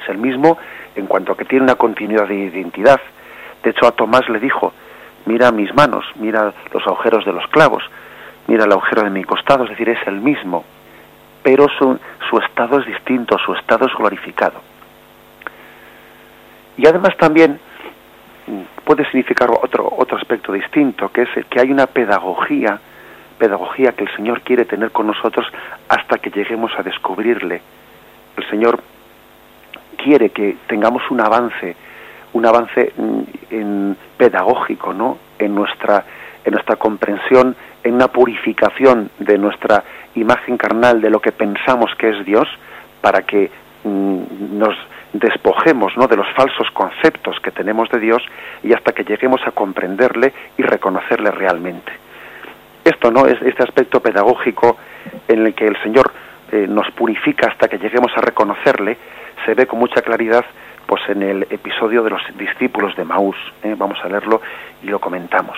[0.00, 0.56] Es el mismo
[0.94, 3.00] en cuanto a que tiene una continuidad de identidad.
[3.64, 4.72] De hecho, a Tomás le dijo,
[5.26, 7.82] mira mis manos, mira los agujeros de los clavos,
[8.46, 10.64] mira el agujero de mi costado, es decir, es el mismo,
[11.42, 14.60] pero su, estado es distinto, su estado es glorificado.
[16.76, 17.58] Y además también
[18.84, 22.80] puede significar otro, otro aspecto distinto, que es que hay una pedagogía,
[23.38, 25.46] pedagogía que el Señor quiere tener con nosotros
[25.88, 27.60] hasta que lleguemos a descubrirle.
[28.36, 28.80] El Señor
[29.96, 31.76] quiere que tengamos un avance,
[32.32, 35.18] un avance mm, en pedagógico, ¿no?
[35.38, 36.04] En nuestra
[36.44, 39.84] en nuestra comprensión, en una purificación de nuestra
[40.14, 42.48] imagen carnal de lo que pensamos que es Dios,
[43.00, 43.50] para que
[43.84, 44.74] mm, nos
[45.12, 46.06] despojemos ¿no?
[46.06, 48.22] de los falsos conceptos que tenemos de Dios
[48.62, 51.92] y hasta que lleguemos a comprenderle y reconocerle realmente.
[52.84, 54.78] Esto no es este aspecto pedagógico
[55.28, 56.12] en el que el Señor
[56.52, 58.96] eh, nos purifica hasta que lleguemos a reconocerle,
[59.44, 60.44] se ve con mucha claridad
[60.86, 63.36] pues en el episodio de los discípulos de Maús.
[63.62, 63.74] ¿eh?
[63.76, 64.40] Vamos a leerlo
[64.82, 65.56] y lo comentamos.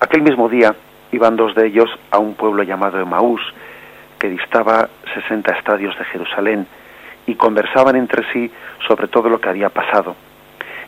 [0.00, 0.74] Aquel mismo día
[1.12, 3.42] iban dos de ellos a un pueblo llamado Maús,
[4.18, 6.66] que distaba 60 estadios de Jerusalén,
[7.28, 8.50] y conversaban entre sí
[8.88, 10.16] sobre todo lo que había pasado.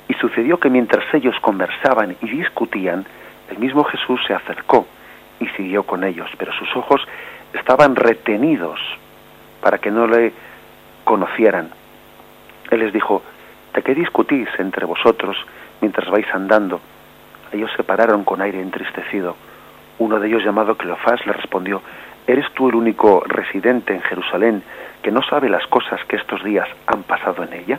[0.09, 3.05] Y sucedió que mientras ellos conversaban y discutían,
[3.51, 4.87] el mismo Jesús se acercó
[5.39, 7.07] y siguió con ellos, pero sus ojos
[7.53, 8.81] estaban retenidos
[9.61, 10.33] para que no le
[11.05, 11.71] conocieran.
[12.71, 13.23] Él les dijo,
[13.75, 15.37] ¿de qué discutís entre vosotros
[15.83, 16.81] mientras vais andando?
[17.53, 19.37] Ellos se pararon con aire entristecido.
[19.99, 21.83] Uno de ellos, llamado Cleofás, le respondió,
[22.31, 24.63] ¿eres tú el único residente en Jerusalén
[25.03, 27.79] que no sabe las cosas que estos días han pasado en ella?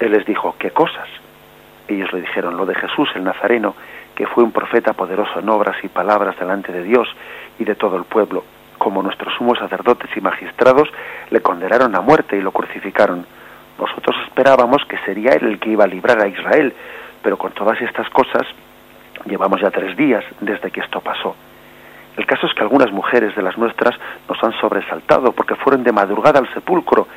[0.00, 1.08] Él les dijo, ¿qué cosas?
[1.88, 3.74] Ellos le dijeron, lo de Jesús el Nazareno,
[4.14, 7.08] que fue un profeta poderoso en obras y palabras delante de Dios
[7.58, 8.44] y de todo el pueblo.
[8.78, 10.88] Como nuestros sumos sacerdotes y magistrados
[11.30, 13.26] le condenaron a muerte y lo crucificaron
[13.78, 16.72] nosotros esperábamos que sería él el que iba a librar a Israel,
[17.22, 18.46] pero con todas estas cosas
[19.24, 21.34] llevamos ya tres días desde que esto pasó.
[22.16, 23.98] El caso es que algunas mujeres de las nuestras
[24.28, 27.08] nos han sobresaltado porque fueron de madrugada al sepulcro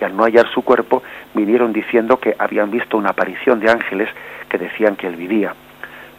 [0.00, 4.08] y al no hallar su cuerpo vinieron diciendo que habían visto una aparición de ángeles
[4.48, 5.54] que decían que él vivía.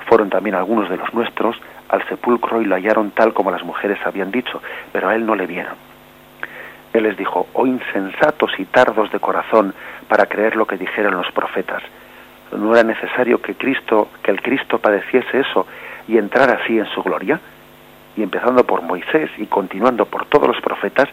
[0.07, 3.99] Fueron también algunos de los nuestros al sepulcro y lo hallaron tal como las mujeres
[4.03, 5.75] habían dicho, pero a él no le vieron.
[6.91, 9.73] Él les dijo, oh insensatos y tardos de corazón
[10.07, 11.83] para creer lo que dijeron los profetas.
[12.51, 15.65] ¿No era necesario que Cristo, que el Cristo padeciese eso
[16.07, 17.39] y entrar así en su gloria?
[18.15, 21.09] Y empezando por Moisés y continuando por todos los profetas,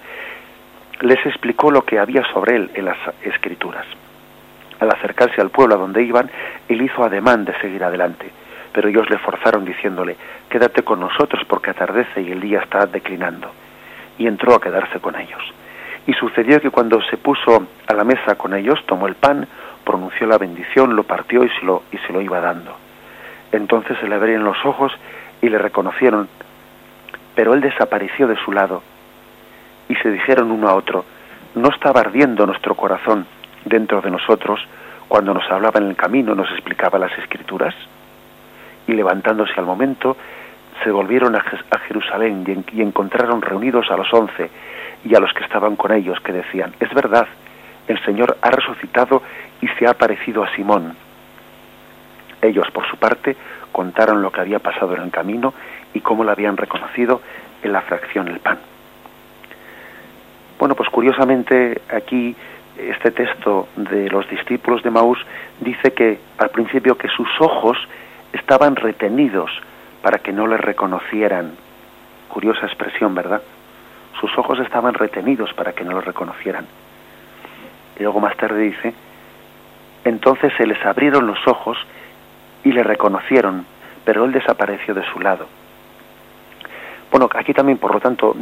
[1.00, 3.86] les explicó lo que había sobre él en las escrituras.
[4.80, 6.30] Al acercarse al pueblo a donde iban,
[6.68, 8.30] él hizo ademán de seguir adelante,
[8.72, 10.16] pero ellos le forzaron diciéndole,
[10.48, 13.50] quédate con nosotros porque atardece y el día está declinando.
[14.18, 15.42] Y entró a quedarse con ellos.
[16.06, 19.46] Y sucedió que cuando se puso a la mesa con ellos, tomó el pan,
[19.84, 22.76] pronunció la bendición, lo partió y se lo, y se lo iba dando.
[23.52, 24.92] Entonces se le abrieron los ojos
[25.42, 26.28] y le reconocieron,
[27.40, 28.82] pero él desapareció de su lado.
[29.88, 31.06] Y se dijeron uno a otro,
[31.54, 33.24] ¿no estaba ardiendo nuestro corazón
[33.64, 34.60] dentro de nosotros
[35.08, 37.74] cuando nos hablaba en el camino, nos explicaba las escrituras?
[38.86, 40.18] Y levantándose al momento,
[40.84, 41.42] se volvieron a,
[41.88, 44.50] Jerusalén y, y encontraron reunidos a los once
[45.02, 47.26] y a los que estaban con ellos, que decían, es verdad,
[47.88, 49.22] el Señor ha resucitado
[49.62, 50.94] y se ha aparecido a Simón.
[52.42, 53.34] Ellos, por su parte,
[53.72, 55.54] contaron lo que había pasado en el camino
[55.94, 57.20] y cómo lo habían reconocido
[57.62, 58.58] en la fracción del pan.
[60.58, 62.36] Bueno, pues curiosamente aquí
[62.76, 65.18] este texto de los discípulos de Maús
[65.60, 67.78] dice que al principio que sus ojos
[68.32, 69.50] estaban retenidos
[70.02, 71.52] para que no le reconocieran.
[72.28, 73.42] Curiosa expresión, ¿verdad?
[74.20, 76.66] Sus ojos estaban retenidos para que no lo reconocieran.
[77.98, 78.94] Y luego más tarde dice,
[80.04, 81.78] entonces se les abrieron los ojos
[82.64, 83.66] y le reconocieron,
[84.04, 85.46] pero él desapareció de su lado.
[87.20, 88.34] Bueno, aquí también, por lo tanto,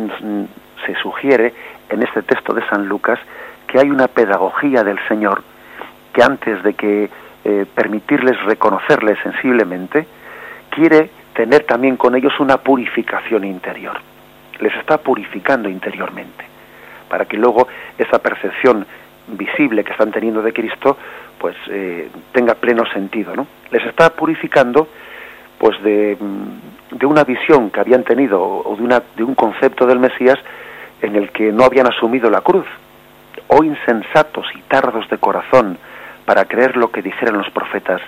[0.87, 1.53] se sugiere
[1.91, 3.19] en este texto de San Lucas
[3.67, 5.43] que hay una pedagogía del Señor
[6.13, 7.11] que antes de que
[7.45, 10.07] eh, permitirles reconocerle sensiblemente,
[10.71, 13.99] quiere tener también con ellos una purificación interior.
[14.61, 16.45] Les está purificando interiormente,
[17.09, 17.67] para que luego
[17.99, 18.87] esa percepción
[19.27, 20.97] visible que están teniendo de Cristo,
[21.37, 23.45] pues eh, tenga pleno sentido, ¿no?
[23.73, 24.87] Les está purificando,
[25.59, 26.17] pues de,
[26.91, 30.39] de, una visión que habían tenido o de, una, de un concepto del Mesías
[31.03, 32.67] en el que no habían asumido la cruz.
[33.49, 35.79] O insensatos y tardos de corazón
[36.25, 38.01] para creer lo que dijeron los profetas.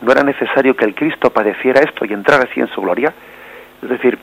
[0.00, 3.12] ¿No era necesario que el Cristo padeciera esto y entrara así en su gloria?
[3.82, 4.18] Es decir,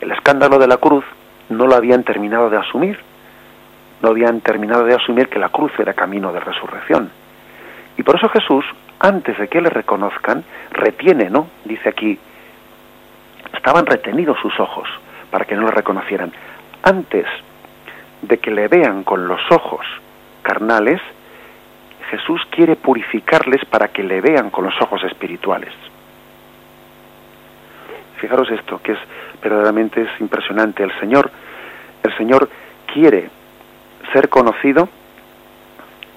[0.00, 1.04] el escándalo de la cruz
[1.48, 2.98] no lo habían terminado de asumir
[4.04, 7.10] no habían terminado de asumir que la cruz era camino de resurrección.
[7.96, 8.64] Y por eso Jesús,
[9.00, 11.48] antes de que le reconozcan, retiene, ¿no?
[11.64, 12.18] Dice aquí,
[13.54, 14.88] estaban retenidos sus ojos
[15.30, 16.32] para que no le reconocieran.
[16.82, 17.26] Antes
[18.22, 19.86] de que le vean con los ojos
[20.42, 21.00] carnales,
[22.10, 25.72] Jesús quiere purificarles para que le vean con los ojos espirituales.
[28.18, 28.98] Fijaros esto, que es
[29.42, 30.82] verdaderamente es impresionante.
[30.82, 31.30] El Señor,
[32.02, 32.48] el Señor
[32.92, 33.28] quiere
[34.12, 34.88] ser conocido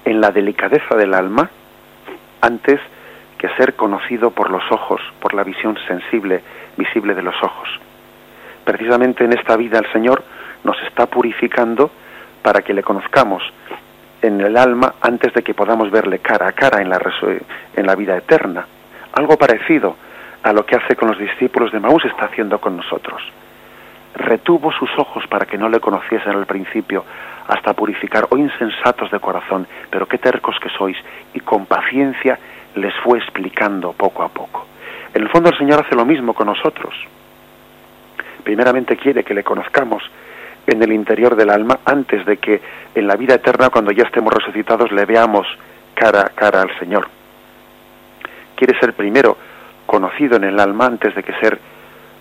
[0.04, 1.50] en la delicadeza del alma
[2.40, 2.80] antes
[3.38, 6.42] que ser conocido por los ojos, por la visión sensible,
[6.76, 7.68] visible de los ojos.
[8.64, 10.24] Precisamente en esta vida el Señor
[10.64, 11.90] nos está purificando
[12.42, 13.42] para que le conozcamos
[14.20, 18.66] en el alma antes de que podamos verle cara a cara en la, vida eterna.
[19.12, 19.96] Algo parecido
[20.42, 23.22] a lo que hace con los discípulos de Maús está haciendo con nosotros.
[24.14, 27.04] Retuvo sus ojos para que no le conociesen al principio,
[27.46, 30.96] hasta purificar, oh insensatos de corazón, pero qué tercos que sois,
[31.34, 32.38] y con paciencia
[32.74, 34.66] les fue explicando poco a poco.
[35.14, 36.94] En el fondo el Señor hace lo mismo con nosotros.
[38.44, 40.02] Primeramente quiere que le conozcamos
[40.66, 42.60] en el interior del alma antes de que
[42.94, 45.46] en la vida eterna, cuando ya estemos resucitados, le veamos
[45.94, 47.08] cara a cara al Señor.
[48.54, 49.36] Quiere ser primero
[49.86, 51.58] conocido en el alma antes de que ser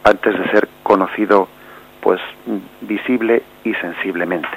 [0.04, 1.50] antes de ser conocido
[2.08, 2.22] pues
[2.80, 4.48] visible y sensiblemente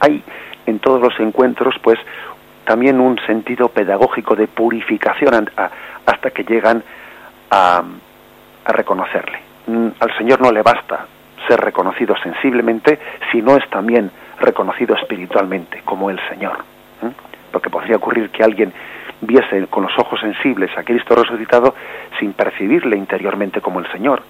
[0.00, 0.22] hay
[0.64, 1.98] en todos los encuentros pues
[2.64, 5.50] también un sentido pedagógico de purificación
[6.06, 6.82] hasta que llegan
[7.50, 7.82] a,
[8.64, 9.40] reconocerle.
[9.66, 11.04] Mm, al Señor no le basta
[11.46, 12.98] ser reconocido sensiblemente
[13.30, 16.64] si no es también reconocido espiritualmente como el Señor.
[17.52, 18.72] Porque podría ocurrir que alguien
[19.20, 21.74] viese con los ojos sensibles a Cristo resucitado
[22.18, 24.22] sin percibirle interiormente como el Señor,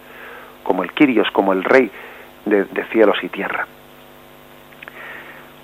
[0.67, 1.89] como el Quirios, como el Rey
[2.45, 3.67] de cielos y tierra.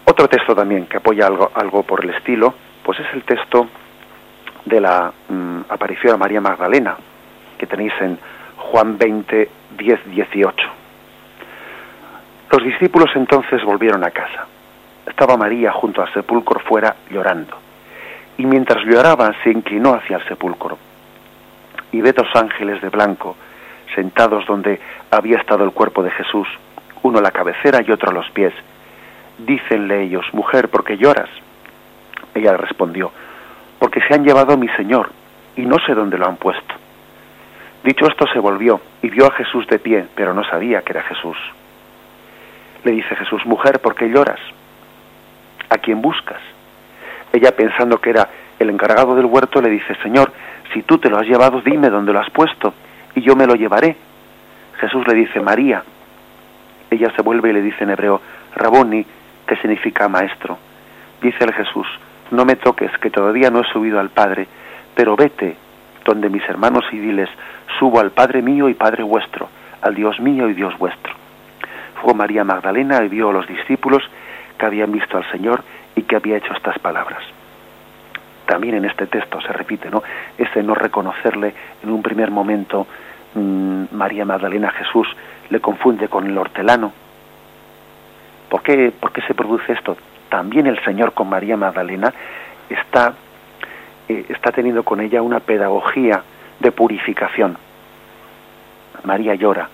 [0.04, 3.66] Otro texto también que apoya algo, algo por el estilo, pues es el texto
[4.64, 6.96] de la mm, aparición a María Magdalena,
[7.58, 8.18] que tenéis en
[8.56, 10.68] Juan 20, 10, 18.
[12.50, 14.46] Los discípulos entonces volvieron a casa.
[15.06, 17.56] Estaba María junto al sepulcro fuera llorando.
[18.38, 20.78] Y mientras lloraba se inclinó hacia el sepulcro.
[21.90, 23.36] Y ve dos ángeles de blanco
[23.94, 24.80] sentados donde
[25.10, 26.48] había estado el cuerpo de Jesús,
[27.02, 28.52] uno a la cabecera y otro a los pies
[29.38, 31.28] Dícenle ellos, mujer, ¿por qué lloras?
[32.34, 33.10] Ella respondió,
[33.78, 35.10] porque se han llevado mi Señor
[35.56, 36.74] y no sé dónde lo han puesto.
[37.82, 41.02] Dicho esto se volvió y vio a Jesús de pie, pero no sabía que era
[41.02, 41.36] Jesús.
[42.84, 44.38] Le dice Jesús, mujer, ¿por qué lloras?
[45.68, 46.40] ¿A quién buscas?
[47.32, 48.28] Ella pensando que era
[48.58, 50.32] el encargado del huerto le dice, Señor,
[50.72, 52.74] si tú te lo has llevado, dime dónde lo has puesto
[53.14, 53.96] y yo me lo llevaré.
[54.80, 55.82] Jesús le dice, María.
[56.90, 58.20] Ella se vuelve y le dice en hebreo,
[58.54, 59.06] Raboni,
[59.46, 60.58] que significa maestro.
[61.20, 61.86] Dice el Jesús,
[62.30, 64.46] no me toques, que todavía no he subido al Padre,
[64.94, 65.56] pero vete
[66.04, 67.28] donde mis hermanos y diles,
[67.78, 69.48] subo al Padre mío y Padre vuestro,
[69.80, 71.14] al Dios mío y Dios vuestro.
[72.02, 74.02] fue María Magdalena y vio a los discípulos
[74.58, 75.62] que habían visto al Señor
[75.94, 77.22] y que había hecho estas palabras.
[78.46, 80.02] También en este texto se repite, ¿no?
[80.36, 82.86] Ese no reconocerle en un primer momento
[83.34, 85.08] mm, María Magdalena Jesús
[85.50, 86.92] le confunde con el hortelano.
[88.48, 89.96] ¿Por qué, ¿Por qué se produce esto?
[90.28, 92.12] También el Señor con María Magdalena
[92.68, 93.14] está,
[94.08, 96.22] eh, está teniendo con ella una pedagogía
[96.58, 97.56] de purificación.
[99.04, 99.68] María llora.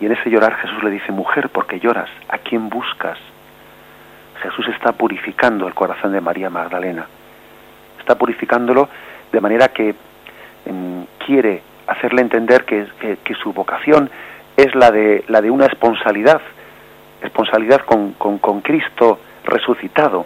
[0.00, 2.08] Y en ese llorar Jesús le dice, mujer, ¿por qué lloras?
[2.28, 3.18] ¿A quién buscas?
[4.42, 7.06] Jesús está purificando el corazón de María Magdalena.
[8.08, 8.88] Está purificándolo
[9.30, 9.94] de manera que
[10.64, 12.86] em, quiere hacerle entender que,
[13.34, 14.08] su vocación
[14.56, 16.40] es la de, la de una esponsalidad,
[17.20, 20.24] esponsalidad con, con, con Cristo resucitado.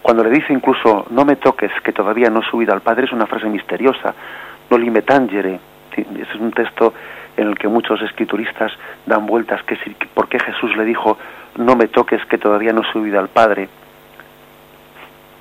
[0.00, 3.12] Cuando le dice incluso, no me toques, que todavía no he subido al Padre, es
[3.12, 4.14] una frase misteriosa.
[4.70, 5.60] No lime tangere.
[5.94, 6.94] Es un texto
[7.36, 8.72] en el que muchos escrituristas
[9.04, 9.76] dan vueltas, que
[10.14, 11.18] por qué Jesús le dijo,
[11.58, 13.68] no me toques, que todavía no he subido al Padre.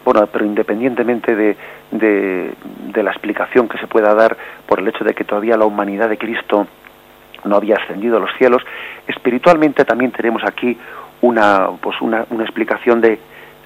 [0.07, 1.57] Bueno, pero independientemente de,
[1.91, 6.07] de, la explicación que se pueda dar por el hecho de que todavía la humanidad
[6.07, 6.65] de Cristo
[7.43, 8.63] no había ascendido a los cielos,
[9.05, 10.77] espiritualmente también tenemos aquí
[11.19, 13.19] una, pues una, una explicación de,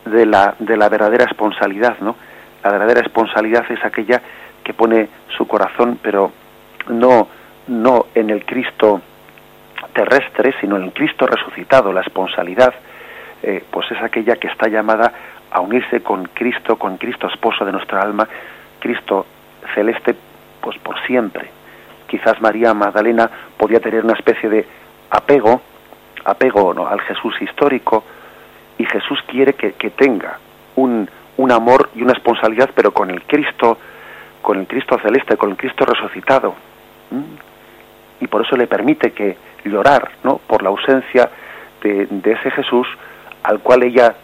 [0.06, 2.16] de, la, de la verdadera esponsalidad, ¿no?
[2.64, 4.20] La verdadera esponsalidad es aquella
[4.64, 6.32] que pone su corazón, pero
[6.90, 7.28] no,
[7.68, 9.00] no en el Cristo
[9.94, 11.94] terrestre, sino en el Cristo resucitado.
[11.94, 12.74] La esponsalidad,
[13.44, 15.14] eh, pues es aquella que está llamada
[15.52, 18.28] a unirse con Cristo, con Cristo esposo de nuestra alma,
[18.80, 19.26] Cristo
[19.76, 20.16] celeste,
[20.62, 21.50] pues por siempre.
[22.08, 24.66] Quizás María Magdalena podía tener una especie de
[25.10, 25.62] apego,
[26.26, 26.88] apego ¿no?
[26.88, 28.04] al Jesús histórico,
[28.78, 30.40] y Jesús quiere que, que tenga
[30.76, 33.78] un, un amor y una esponsalidad, pero con el Cristo,
[34.42, 36.56] con el Cristo celeste, con el Cristo resucitado.
[38.20, 40.38] Y por eso le permite que llorar, ¿no?
[40.38, 41.30] Por la ausencia
[41.84, 42.88] de, de ese Jesús
[43.44, 44.16] al cual ella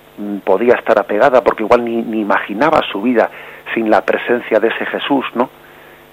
[0.43, 3.29] podía estar apegada, porque igual ni, imaginaba su vida
[3.73, 5.49] sin la presencia de ese Jesús, ¿no?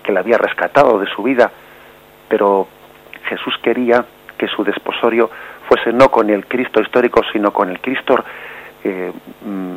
[0.02, 1.50] Que la había rescatado de su vida,
[2.28, 2.68] pero
[3.26, 4.04] Jesús quería
[4.36, 5.30] que su desposorio
[5.68, 8.22] fuese no con el Cristo histórico, sino con el Cristo
[8.82, 9.12] eh,
[9.44, 9.76] mm,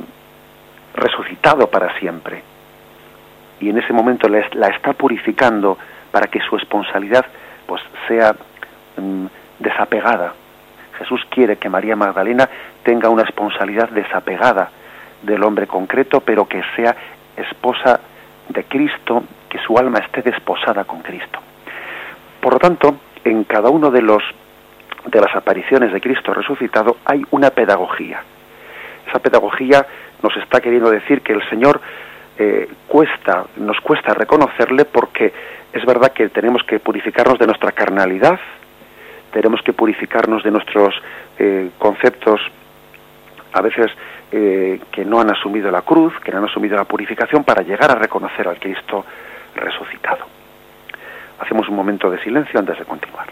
[0.95, 2.43] resucitado para siempre.
[3.59, 5.77] Y en ese momento la, la, está purificando
[6.11, 7.25] para que su esponsalidad
[7.65, 8.35] pues sea
[8.97, 9.25] mm,
[9.59, 10.33] desapegada.
[10.97, 12.49] Jesús quiere que María Magdalena
[12.83, 14.69] tenga una esponsalidad desapegada
[15.21, 16.95] del hombre concreto, pero que sea
[17.35, 17.99] esposa
[18.49, 21.39] de Cristo, que su alma esté desposada con Cristo.
[22.41, 24.23] Por lo tanto, en cada uno de los
[25.05, 28.21] de las apariciones de Cristo resucitado hay una pedagogía.
[29.07, 29.85] Esa pedagogía
[30.21, 31.79] nos está queriendo decir que el Señor
[32.37, 35.33] eh, cuesta, nos cuesta reconocerle porque
[35.71, 38.39] es verdad que tenemos que purificarnos de nuestra carnalidad,
[39.31, 40.93] tenemos que purificarnos de nuestros
[41.37, 42.41] eh, conceptos
[43.53, 43.91] a veces
[44.31, 47.91] eh, que no han asumido la cruz, que no han asumido la purificación para llegar
[47.91, 49.05] a reconocer al Cristo
[49.55, 50.25] resucitado.
[51.39, 53.27] Hacemos un momento de silencio antes de continuar.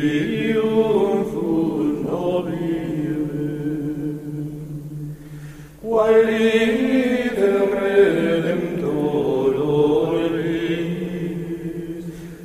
[0.00, 3.36] triumphum nobile,
[5.82, 6.44] quae
[7.20, 9.54] idem redemptor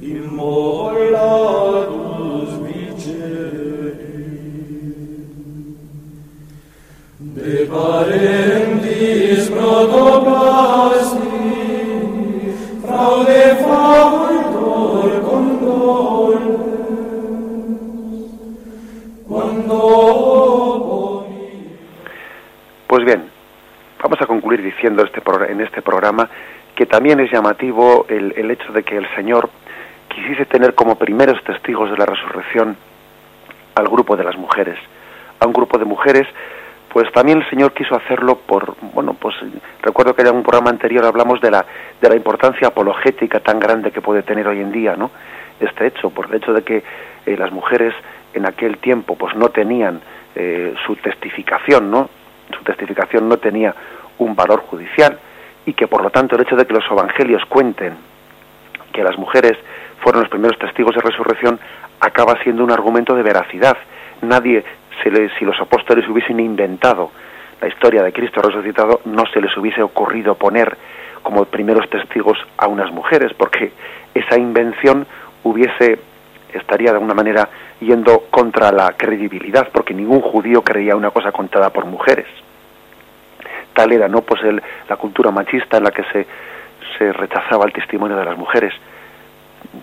[0.02, 1.32] immolatus
[2.64, 3.96] viceris,
[7.36, 7.56] de
[26.86, 29.50] también es llamativo el, el, hecho de que el Señor
[30.10, 32.78] quisiese tener como primeros testigos de la resurrección
[33.76, 34.78] al grupo de las mujeres,
[35.40, 36.28] a un grupo de mujeres,
[36.96, 39.36] pues también el Señor quiso hacerlo por, bueno, pues
[39.82, 41.66] recuerdo que en un programa anterior hablamos de la,
[42.00, 45.12] de la importancia apologética tan grande que puede tener hoy en día, ¿no?
[45.60, 46.84] Este hecho, por el hecho de que
[47.26, 47.94] eh, las mujeres
[48.34, 50.00] en aquel tiempo pues no tenían
[50.36, 52.10] eh, su testificación, ¿no?
[52.58, 53.74] Su testificación no tenía
[54.18, 55.20] un valor judicial,
[55.66, 57.96] y que por lo tanto el hecho de que los evangelios cuenten
[58.94, 59.58] que las mujeres
[60.02, 61.60] fueron los primeros testigos de resurrección
[62.00, 63.76] acaba siendo un argumento de veracidad.
[64.22, 64.64] Nadie,
[65.04, 67.12] se le, si los apóstoles hubiesen inventado
[67.62, 70.78] la historia de Cristo resucitado, no se les hubiese ocurrido poner
[71.24, 73.72] como primeros testigos a unas mujeres, porque
[74.14, 75.08] esa invención
[75.44, 76.00] hubiese
[76.54, 77.50] estaría de alguna manera
[77.82, 82.28] yendo contra la credibilidad, porque ningún judío creía una cosa contada por mujeres.
[83.76, 84.22] Tal era, ¿no?
[84.22, 86.26] Pues el, la cultura machista en la que se,
[86.98, 88.74] se rechazaba el testimonio de las mujeres.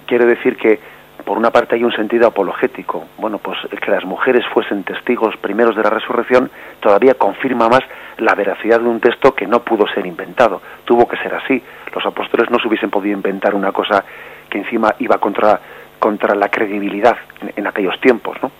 [0.07, 0.80] Quiere decir que,
[1.26, 3.05] por una parte, hay un sentido apologético.
[3.18, 7.82] Bueno, pues que las mujeres fuesen testigos primeros de la resurrección todavía confirma más
[8.16, 10.62] la veracidad de un texto que no pudo ser inventado.
[10.86, 11.62] Tuvo que ser así.
[11.95, 14.03] Los apóstoles no se hubiesen podido inventar una cosa
[14.49, 15.61] que encima iba contra,
[15.99, 18.51] contra la credibilidad en, en aquellos tiempos, ¿no?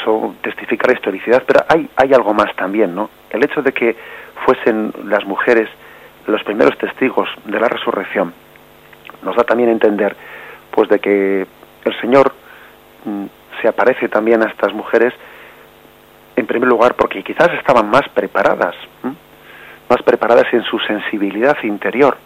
[0.00, 3.10] Eso testifica la historicidad, pero hay, algo más también, ¿no?
[3.30, 3.96] El hecho de que
[4.44, 5.68] fuesen las mujeres
[6.26, 8.34] los primeros testigos de la resurrección
[9.22, 10.16] nos da también a entender
[10.72, 11.46] pues de que
[11.84, 12.32] el Señor
[13.04, 13.26] mm,
[13.62, 15.14] se aparece también a estas mujeres
[16.34, 18.74] en primer lugar porque quizás estaban más preparadas,
[19.88, 22.16] más preparadas en su sensibilidad interior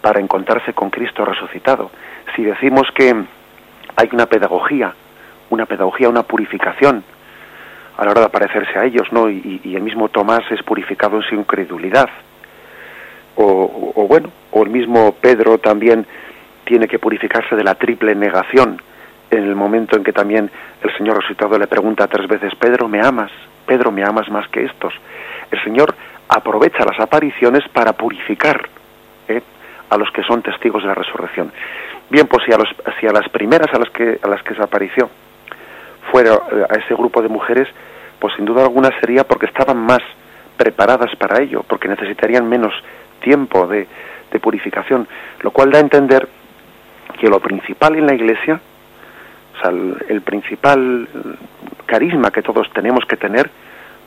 [0.00, 1.90] para encontrarse con Cristo resucitado.
[2.34, 3.12] Si decimos que
[3.96, 4.94] hay una pedagogía,
[5.50, 7.04] una pedagogía, una purificación
[7.96, 9.28] a la hora de aparecerse a ellos, ¿no?
[9.30, 12.08] Y, el mismo Tomás es purificado en su incredulidad.
[13.36, 16.06] O, o, o, bueno, o el mismo Pedro también
[16.64, 18.80] tiene que purificarse de la triple negación
[19.30, 20.50] en el momento en que también
[20.82, 23.30] el Señor resucitado le pregunta tres veces, Pedro, ¿me amas?
[23.66, 24.94] Pedro, ¿me amas más que estos?
[25.50, 25.94] El Señor
[26.28, 28.68] aprovecha las apariciones para purificar
[29.28, 29.42] ¿eh?
[29.90, 31.52] a los que son testigos de la resurrección.
[32.10, 32.68] Bien, pues si a, los,
[33.00, 35.10] si a las primeras a las que a las que se apareció
[36.16, 37.68] fuera eh, a ese grupo de mujeres,
[38.18, 40.00] pues sin duda alguna sería porque estaban más
[40.56, 42.72] preparadas para ello, porque necesitarían menos
[43.20, 43.86] tiempo de,
[44.32, 45.06] de purificación,
[45.42, 46.26] lo cual da a entender
[47.20, 48.58] que lo principal en la Iglesia,
[49.56, 51.06] o sea, el, el, principal
[51.84, 53.50] carisma que todos tenemos que tener,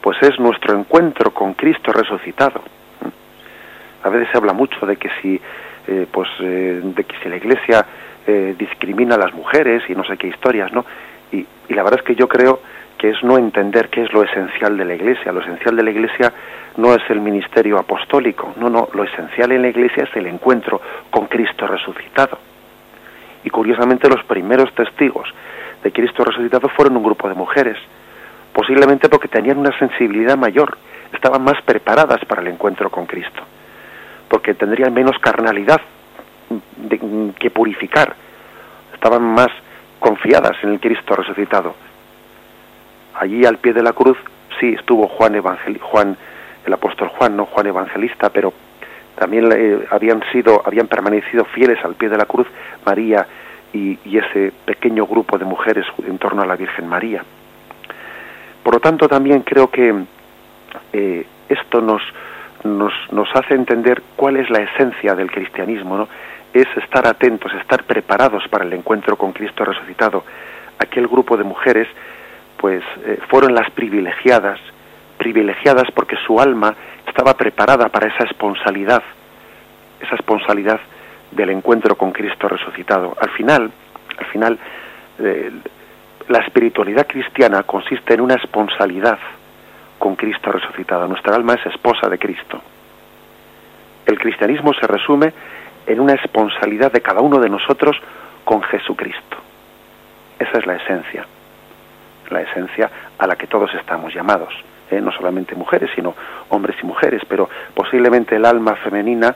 [0.02, 2.64] pues es nuestro encuentro con Cristo resucitado.
[4.02, 5.40] A veces se habla mucho de que si,
[5.88, 7.86] eh, pues, eh, de que si la Iglesia
[8.60, 10.86] discrimina a las mujeres y no sé qué historias, ¿no?
[11.32, 12.62] Y, la verdad es que yo creo
[12.98, 15.32] que es no entender qué es lo esencial de la Iglesia.
[15.32, 16.34] Lo esencial de la Iglesia
[16.78, 20.82] no es el ministerio apostólico, no, no, lo esencial en la Iglesia es el encuentro
[21.10, 22.38] con Cristo resucitado.
[23.44, 25.30] Y curiosamente los primeros testigos
[25.84, 27.78] de Cristo resucitado fueron un grupo de mujeres,
[28.54, 30.78] posiblemente porque tenían una sensibilidad mayor,
[31.14, 33.44] estaban más preparadas para el encuentro con Cristo,
[34.28, 35.82] porque tendrían menos carnalidad
[37.40, 38.16] que purificar,
[38.94, 39.50] estaban más
[40.00, 41.76] confiadas en el Cristo resucitado.
[43.16, 44.18] Allí al pie de la cruz
[44.60, 46.18] sí estuvo Juan, Evangel Juan
[46.66, 48.54] el apóstol Juan, no Juan Evangelista, pero
[49.16, 52.48] también eh, habían sido, habían permanecido fieles al pie de la cruz
[52.86, 53.26] María
[53.74, 57.24] y, ese pequeño grupo de mujeres en torno a la Virgen María.
[58.64, 59.94] Por lo tanto, también creo que
[60.94, 62.02] eh, esto nos,
[62.64, 66.08] nos, nos hace entender cuál es la esencia del cristianismo, ¿no?
[66.54, 70.24] Es estar atentos, estar preparados para el encuentro con Cristo resucitado.
[70.80, 71.88] Aquel grupo de mujeres,
[72.58, 74.60] pues, eh, fueron las privilegiadas,
[75.18, 76.74] privilegiadas porque su alma
[77.08, 79.04] estaba preparada para esa esponsalidad,
[80.00, 80.80] esa esponsalidad
[81.32, 83.16] del encuentro con Cristo resucitado.
[83.20, 83.72] Al final,
[84.18, 84.60] al final,
[85.20, 85.52] eh,
[86.28, 89.20] la espiritualidad cristiana consiste en una esponsalidad
[89.98, 91.08] con Cristo resucitado.
[91.08, 92.62] Nuestra alma es esposa de Cristo.
[94.06, 95.34] El cristianismo se resume
[95.90, 97.98] en una esponsalidad de cada uno de nosotros
[98.46, 99.38] con Jesucristo.
[100.38, 101.26] Esa es la esencia,
[102.30, 104.54] la esencia a la que todos estamos llamados
[104.92, 106.16] eh, no solamente mujeres, sino
[106.50, 109.36] hombres y mujeres, pero posiblemente el alma femenina,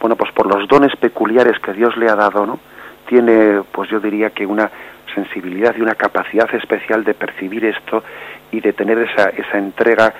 [0.00, 2.58] bueno, pues por los dones peculiares que Dios le ha dado, ¿no?
[3.06, 4.70] Tiene, pues yo diría que una
[5.14, 8.02] sensibilidad y una capacidad especial de percibir esto
[8.50, 10.12] y de tener esa, esa entrega,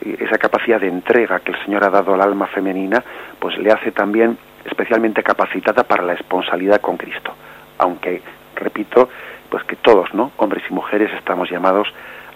[0.00, 3.02] esa capacidad de entrega que el Señor ha dado al alma femenina,
[3.38, 7.34] pues le hace también especialmente capacitada para la esponsalidad con Cristo.
[7.78, 8.22] Aunque,
[8.56, 9.08] repito,
[9.50, 10.32] pues que todos, ¿no?
[10.36, 11.88] Hombres y mujeres estamos llamados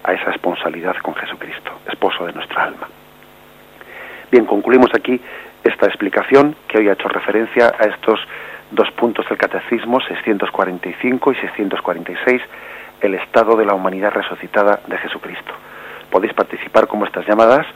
[0.05, 2.89] a esa esponsalidad con Jesucristo, esposo de nuestra alma.
[4.31, 5.21] Bien, concluimos aquí
[5.65, 8.21] esta explicación que hoy ha hecho referencia a estos
[8.71, 12.43] dos puntos del Catecismo, 645 y 646,
[13.01, 15.53] el estado de la humanidad resucitada de Jesucristo.
[16.11, 17.67] Podéis participar con vuestras llamadas,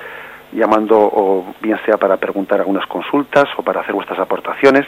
[0.53, 4.87] llamando o bien sea para preguntar algunas consultas o para hacer vuestras aportaciones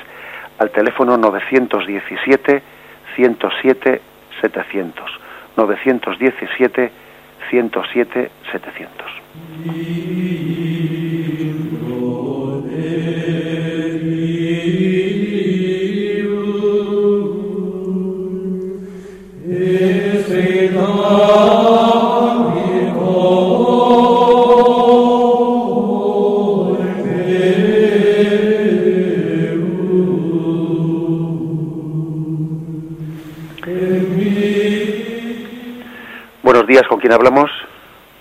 [0.58, 2.62] al teléfono 917
[3.16, 4.00] 107
[4.40, 5.20] 700.
[5.56, 6.92] 917
[7.50, 9.24] 107 700.
[36.74, 37.48] Días, ¿con quién hablamos?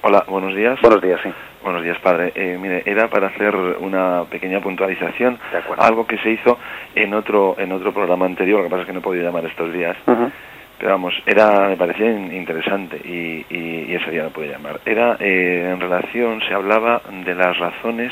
[0.03, 0.79] Hola, buenos días.
[0.81, 1.29] Buenos días, sí.
[1.63, 2.31] Buenos días, padre.
[2.35, 5.81] Eh, mire, era para hacer una pequeña puntualización, De acuerdo.
[5.83, 6.59] algo que se hizo
[6.93, 9.43] en otro en otro programa anterior, lo que pasa es que no he podido llamar
[9.45, 10.29] estos días, Ujú.
[10.77, 14.81] pero vamos, era me parecía in- interesante y, y- y ese día no pude llamar.
[14.85, 18.11] Era eh, en relación, se hablaba de las razones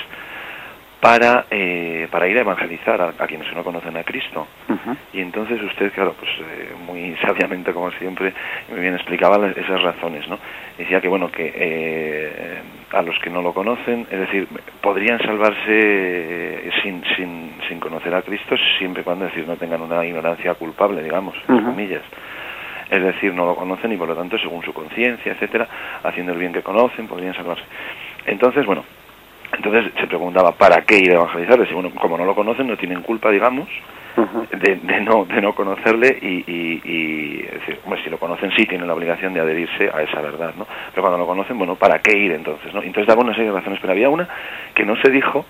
[1.01, 4.47] para eh, para ir a evangelizar a, a quienes no conocen a Cristo.
[5.13, 8.33] Y entonces usted, claro, pues eh, muy sabiamente, como siempre,
[8.69, 10.37] muy bien explicaba las- esas razones, ¿no?
[10.77, 14.47] Decía que, bueno, que eh, a los que no lo conocen, es decir,
[14.81, 19.57] podrían salvarse eh, sin, sin, sin conocer a Cristo siempre y cuando, es decir, no
[19.57, 21.65] tengan una ignorancia culpable, digamos, entre Ujú.
[21.65, 22.03] comillas.
[22.89, 25.67] Es decir, no lo conocen y por lo tanto, según su conciencia, etcétera,
[26.03, 27.63] haciendo el bien que conocen, podrían salvarse.
[28.25, 28.83] Entonces, bueno,
[29.53, 31.53] entonces se preguntaba, ¿para qué ir a evangelizar?
[31.53, 33.67] Es decir, bueno, como no lo conocen, no tienen culpa, digamos,
[34.15, 38.51] de, de no de no conocerle y, y, y, es decir, bueno, si lo conocen
[38.55, 40.67] sí tienen la obligación de adherirse a esa verdad, ¿no?
[40.91, 42.81] Pero cuando lo conocen, bueno, ¿para qué ir entonces, no?
[42.81, 44.27] Entonces daba una serie de razones, pero había una
[44.73, 45.45] que no se dijo,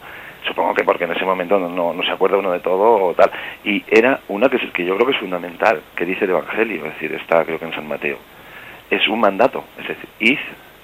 [0.48, 3.14] supongo que porque en ese momento no, no, no se acuerda uno de todo o
[3.14, 3.32] tal,
[3.64, 6.94] y era una que, que yo creo que es fundamental, que dice el Evangelio, es
[6.94, 8.18] decir, está creo que en San Mateo,
[8.90, 10.40] es un mandato, es decir, id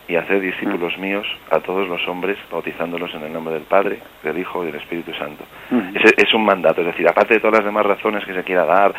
[0.08, 4.40] y hacer discípulos míos a todos los hombres, bautizándolos en el nombre del Padre, del
[4.40, 5.44] Hijo y del Espíritu Santo.
[5.94, 8.66] Ese es un mandato, es decir, aparte de todas las demás razones que se quiera
[8.66, 8.94] dar,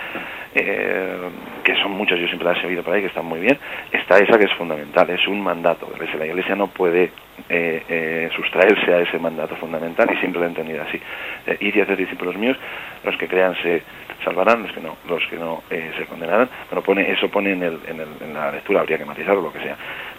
[0.55, 1.17] eh,
[1.65, 3.59] que son muchas, yo siempre las he oído por ahí, que están muy bien,
[3.91, 5.91] está esa que es fundamental, es un mandato.
[6.19, 7.11] La Iglesia no puede
[7.49, 11.01] eh, eh, sustraerse a ese mandato fundamental y siempre lo he entendido así.
[11.47, 12.57] Eh, id y hacer discípulos míos,
[13.05, 13.83] los que crean se
[14.25, 16.49] salvarán, los que no, los que no eh, se condenarán.
[16.71, 19.53] Bueno, pone, eso pone en, el, en, el, en la lectura, habría que matizarlo, lo
[19.53, 19.77] que sea.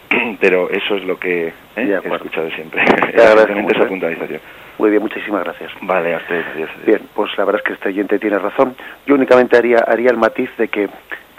[0.39, 2.81] Pero eso es lo que eh, he escuchado siempre.
[2.81, 3.87] mucho, esa ¿eh?
[3.87, 4.41] puntualización.
[4.77, 5.71] Muy bien, muchísimas gracias.
[5.81, 6.85] Vale, a ustedes, adiós, adiós.
[6.85, 8.75] Bien, pues la verdad es que este oyente tiene razón.
[9.05, 10.83] Yo únicamente haría, haría el matiz de que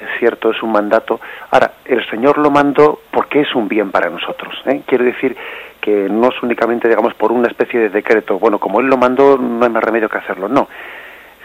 [0.00, 1.20] es cierto, es un mandato.
[1.50, 4.54] Ahora, el Señor lo mandó porque es un bien para nosotros.
[4.66, 4.82] ¿eh?
[4.86, 5.36] Quiere decir
[5.80, 8.38] que no es únicamente, digamos, por una especie de decreto.
[8.38, 10.48] Bueno, como Él lo mandó, no hay más remedio que hacerlo.
[10.48, 10.68] No.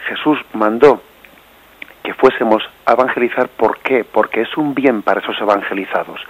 [0.07, 1.01] Jesús mandó
[2.03, 3.49] que fuésemos a evangelizar.
[3.49, 4.03] ¿Por qué?
[4.03, 6.21] Porque es un bien para esos evangelizados.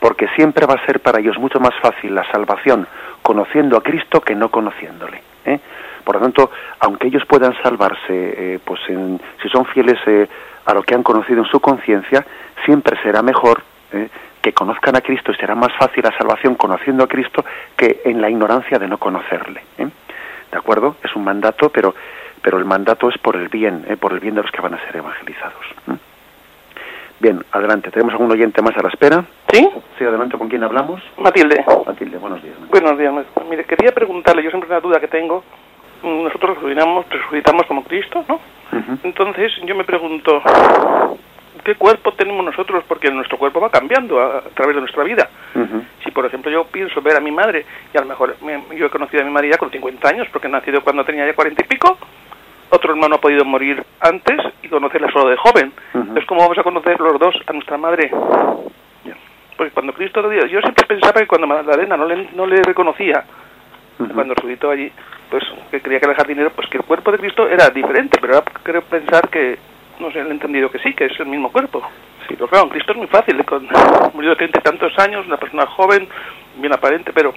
[0.00, 2.86] Porque siempre va a ser para ellos mucho más fácil la salvación
[3.22, 5.20] conociendo a Cristo que no conociéndole.
[5.44, 5.58] ¿eh?
[6.04, 10.28] Por lo tanto, aunque ellos puedan salvarse, eh, pues en- si son fieles eh,
[10.66, 12.24] a lo que han conocido en su conciencia,
[12.64, 14.08] siempre será mejor ¿eh?
[14.40, 17.44] que conozcan a Cristo y será más fácil la salvación conociendo a Cristo
[17.76, 19.62] que en la ignorancia de no conocerle.
[19.78, 19.88] ¿eh?
[20.52, 20.96] ¿De acuerdo?
[21.02, 21.94] Es un mandato, pero,
[22.40, 23.96] pero el mandato es por el bien, ¿eh?
[23.96, 25.66] por el bien de los que van a ser evangelizados.
[27.20, 27.90] Bien, adelante.
[27.90, 29.24] ¿Tenemos algún oyente más a la espera?
[29.52, 29.68] ¿Sí?
[29.98, 30.36] Sí, adelante.
[30.36, 31.02] ¿Con quién hablamos?
[31.18, 31.64] Matilde.
[31.86, 32.54] Matilde, buenos días.
[32.70, 33.12] Buenos días.
[33.12, 33.44] maestro.
[33.48, 35.42] Mire, quería preguntarle, yo siempre una duda que tengo,
[36.02, 38.40] nosotros resucitamos, resucitamos como Cristo, ¿no?
[39.02, 40.42] Entonces yo me pregunto,
[41.64, 42.84] ¿qué cuerpo tenemos nosotros?
[42.86, 45.28] Porque nuestro cuerpo va cambiando a, a través de nuestra vida.
[46.04, 48.86] Si, por ejemplo, yo pienso ver a mi madre, y a lo mejor me- yo
[48.86, 51.34] he conocido a mi madre ya con 50 años, porque he nacido cuando tenía ya
[51.34, 51.96] 40 y pico,
[52.70, 55.72] otro hermano ha podido morir antes y conocerla solo de joven.
[55.94, 56.00] Ujú.
[56.02, 58.10] Entonces, ¿cómo vamos a conocer los dos a nuestra madre?
[59.58, 62.62] Porque cuando Cristo lo dio, yo siempre pensaba que cuando Magdalena no le, no le
[62.62, 63.24] reconocía,
[63.98, 64.14] Ujú.
[64.14, 64.90] cuando resucitó allí,
[65.28, 65.42] pues
[65.72, 68.36] que creía que era el jardinero, pues que el cuerpo de Cristo era diferente, pero
[68.36, 69.58] ahora creo pensar que,
[69.98, 71.82] no sé, he entendido que sí, que es el mismo cuerpo.
[72.28, 73.68] Sí, pero claro, en Cristo es muy fácil, con,
[74.14, 76.08] murió de treinta y tantos años, una persona joven,
[76.58, 77.34] bien aparente, pero,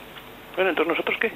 [0.55, 1.31] bueno, entonces nosotros qué?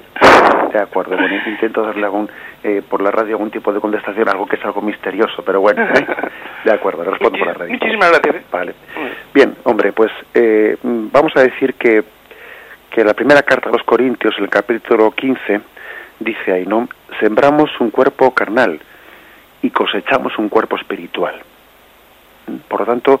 [0.72, 2.30] De acuerdo, bueno, intento darle algún,
[2.62, 5.84] eh, por la radio algún tipo de contestación, algo que es algo misterioso, pero bueno,
[5.84, 6.06] ¿eh?
[6.64, 7.72] de acuerdo, le respondo por la radio.
[7.72, 8.36] Muchísimas gracias.
[8.36, 8.42] ¿eh?
[8.50, 8.74] Vale.
[9.32, 12.04] Bien, hombre, pues eh, vamos a decir que,
[12.90, 15.60] que la primera carta a los Corintios, en el capítulo 15,
[16.20, 16.88] dice ahí, ¿no?
[17.20, 18.80] Sembramos un cuerpo carnal
[19.62, 21.40] y cosechamos un cuerpo espiritual.
[22.68, 23.20] Por lo tanto,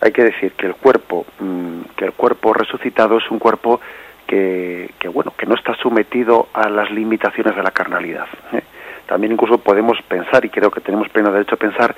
[0.00, 3.80] hay que decir que el cuerpo, mm, que el cuerpo resucitado es un cuerpo
[4.26, 8.26] que, que, bueno, que no está sometido a las limitaciones de la carnalidad.
[8.52, 8.62] ¿eh?
[9.06, 11.94] También incluso podemos pensar, y creo que tenemos pleno derecho a pensar,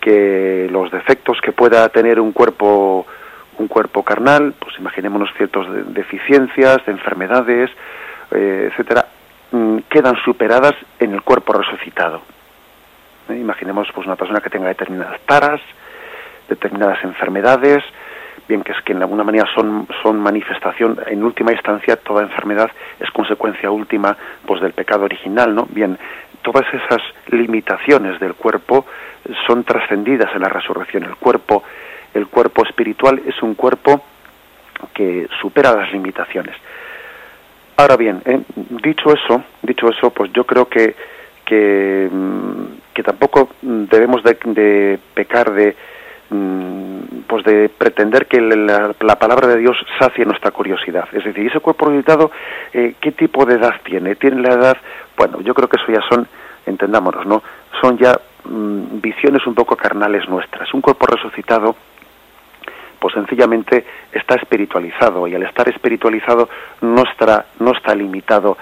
[0.00, 3.06] que los defectos que pueda tener un cuerpo
[3.58, 7.68] un cuerpo carnal, pues imaginémonos ciertas de- deficiencias, de enfermedades,
[8.30, 9.06] eh, etcétera,
[9.52, 12.22] mm, quedan superadas en el cuerpo resucitado.
[13.28, 13.34] ¿Eh?
[13.36, 15.60] Imaginemos pues una persona que tenga determinadas taras,
[16.48, 17.84] determinadas enfermedades,
[18.48, 22.70] bien que es que en alguna manera son, son manifestación, en última instancia toda enfermedad
[22.98, 24.16] es consecuencia última
[24.46, 25.66] pues del pecado original, ¿no?
[25.70, 25.98] Bien,
[26.42, 28.86] todas esas limitaciones del cuerpo
[29.46, 31.04] son trascendidas en la resurrección.
[31.04, 31.62] El cuerpo,
[32.14, 34.02] el cuerpo espiritual es un cuerpo
[34.94, 36.56] que supera las limitaciones.
[37.76, 38.40] Ahora bien, eh,
[38.82, 40.94] dicho eso, dicho eso, pues yo creo que
[41.50, 45.74] que, mm, que tampoco debemos de, de pecar de,
[46.30, 51.08] pues de pretender que la, la, palabra de Dios sacie nuestra curiosidad.
[51.12, 52.30] Es decir, ese cuerpo resucitado,
[52.72, 54.14] eh, ¿qué tipo de edad tiene?
[54.14, 54.76] ¿Tiene la edad?
[55.16, 56.26] Bueno, yo creo que eso ya son,
[56.66, 57.42] entendámonos, ¿no?
[57.80, 60.72] Son ya mm, visiones un poco carnales nuestras.
[60.72, 61.74] Un cuerpo resucitado,
[63.00, 66.48] pues sencillamente está espiritualizado y al estar espiritualizado
[66.80, 68.56] no está, no está limitado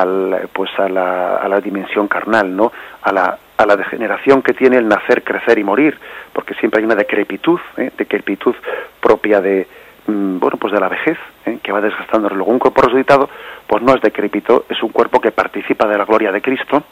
[0.00, 2.72] al, pues a la, a la dimensión carnal, ¿no?
[3.02, 5.98] A la, a la degeneración que tiene el nacer, crecer y morir,
[6.32, 7.90] porque siempre hay una decrepitud, ¿eh?
[7.96, 8.54] decrepitud
[9.00, 9.66] propia de,
[10.06, 11.58] mm, bueno, pues de la vejez, ¿eh?
[11.62, 12.30] que va desgastando.
[12.30, 13.28] Luego un cuerpo resucitado,
[13.66, 16.84] pues no es decrépito, es un cuerpo que participa de la gloria de Cristo,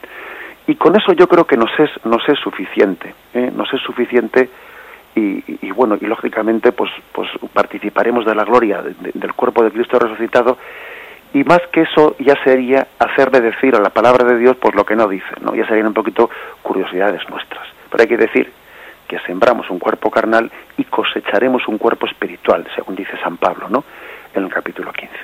[0.67, 3.51] y con eso yo creo que nos es, nos es suficiente, ¿eh?
[3.55, 4.51] nos es suficiente
[5.17, 9.65] y, y, bueno, y lógicamente pues, pues participaremos de la gloria de, de, del cuerpo
[9.65, 10.59] de Cristo resucitado
[11.33, 14.85] y más que eso ya sería hacerle decir a la palabra de Dios pues lo
[14.85, 15.55] que no dice, ¿no?
[15.55, 16.31] Ya serían un poquito
[16.63, 17.67] curiosidades nuestras.
[17.91, 18.53] Pero hay que decir
[19.07, 23.85] que sembramos un cuerpo carnal y cosecharemos un cuerpo espiritual, según dice San Pablo, ¿no?
[24.35, 25.15] En el capítulo 15.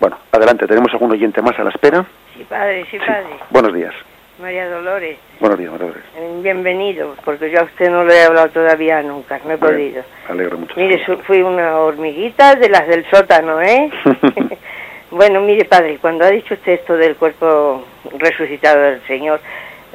[0.00, 2.04] Bueno, adelante, tenemos algún oyente más a la espera.
[2.36, 3.26] Sí, padre, sí, padre.
[3.30, 3.44] Sí.
[3.50, 3.94] Buenos días.
[4.42, 5.18] María Dolores.
[5.38, 6.04] Buenos días, María Dolores.
[6.16, 10.02] Eh, Bienvenido, porque yo a usted no le he hablado todavía nunca, no he podido.
[10.28, 10.74] alegro mucho.
[10.76, 13.88] Mire, su- fui una hormiguita de las del sótano, ¿eh?
[15.12, 17.84] bueno, mire, padre, cuando ha dicho usted esto del cuerpo
[18.18, 19.38] resucitado del Señor,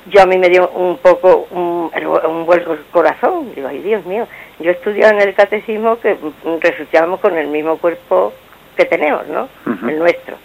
[0.08, 1.92] yo a mí me dio un poco un,
[2.30, 3.54] un vuelco el corazón.
[3.54, 4.26] Digo, ay, Dios mío,
[4.60, 8.32] yo he estudiado en el catecismo que mm, resucitamos con el mismo cuerpo
[8.78, 9.50] que tenemos, ¿no?
[9.90, 10.38] El nuestro.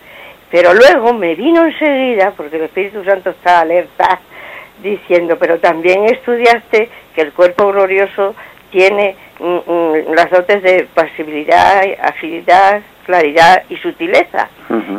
[0.53, 4.21] Pero luego me vino enseguida, porque el Espíritu Santo está alerta,
[4.83, 8.35] diciendo, pero también estudiaste que el cuerpo glorioso
[8.71, 14.49] tiene mm, mm, las dotes de pasibilidad, agilidad, claridad y sutileza.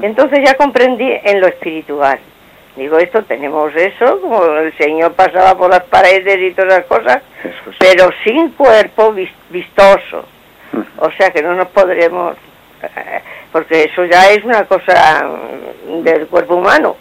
[0.01, 2.19] Entonces ya comprendí en lo espiritual.
[2.75, 7.21] Digo, esto tenemos eso, como el Señor pasaba por las paredes y todas las cosas,
[7.77, 10.25] pero sin cuerpo vis- vistoso.
[10.97, 12.35] O sea que no nos podremos,
[12.81, 13.21] eh,
[13.53, 15.23] porque eso ya es una cosa
[15.87, 16.97] mm, del cuerpo humano.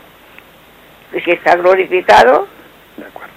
[1.13, 2.47] Y si está glorificado,
[2.97, 3.33] De acuerdo.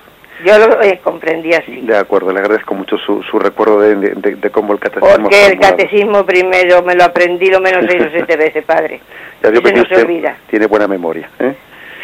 [0.46, 1.82] yo lo eh, comprendí así.
[1.82, 5.24] De acuerdo, le agradezco mucho su, su recuerdo de, de- de- de cómo el catecismo...
[5.24, 9.02] Porque el catecismo primero me lo aprendí lo menos seis o siete veces, padre.
[9.42, 10.38] Ya no se olvida.
[10.50, 11.56] tiene buena memoria, ¿eh?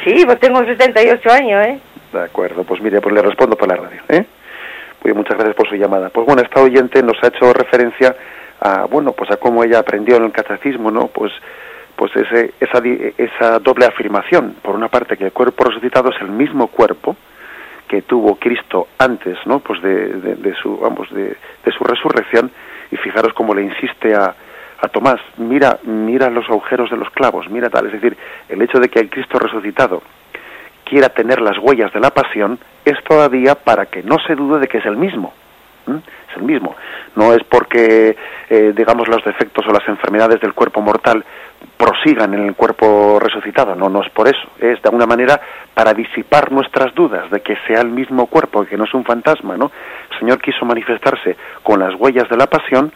[0.04, 1.80] Sí, pues tengo 78 años, ¿eh?
[2.12, 4.26] De acuerdo, pues mire, pues le respondo por la radio, ¿eh?
[5.04, 6.10] Bien, muchas gracias por su llamada.
[6.10, 8.16] Pues bueno, esta oyente nos ha hecho referencia
[8.62, 11.08] a, bueno, pues a cómo ella aprendió en el catecismo, ¿no?
[11.08, 11.32] Pues
[11.96, 12.82] pues ese, esa,
[13.18, 17.16] esa doble afirmación, por una parte que el cuerpo resucitado es el mismo cuerpo
[17.88, 19.60] que tuvo Cristo antes, ¿no?
[19.60, 21.36] Pues de, de- de su, vamos, de,
[21.66, 22.50] de su resurrección,
[22.92, 24.34] y fijaros cómo le insiste a,
[24.82, 28.18] a Tomás, mira, mira los agujeros de los clavos, mira tal, es decir,
[28.50, 30.02] el hecho de que el Cristo resucitado
[30.86, 34.68] quiera tener las huellas de la pasión es todavía para que no se dude de
[34.68, 35.34] que es el mismo.
[35.88, 36.76] Es el mismo.
[37.16, 38.16] No es porque,
[38.50, 41.24] eh, digamos, los defectos o las enfermedades del cuerpo mortal
[41.78, 43.76] prosigan en el cuerpo resucitado.
[43.76, 44.48] No, no es por eso.
[44.60, 45.40] Es de alguna manera
[45.74, 49.58] para disipar nuestras dudas de que sea el mismo cuerpo, que no es un fantasma.
[49.58, 49.72] ¿no?
[50.12, 52.92] El Señor quiso manifestarse con las huellas de la pasión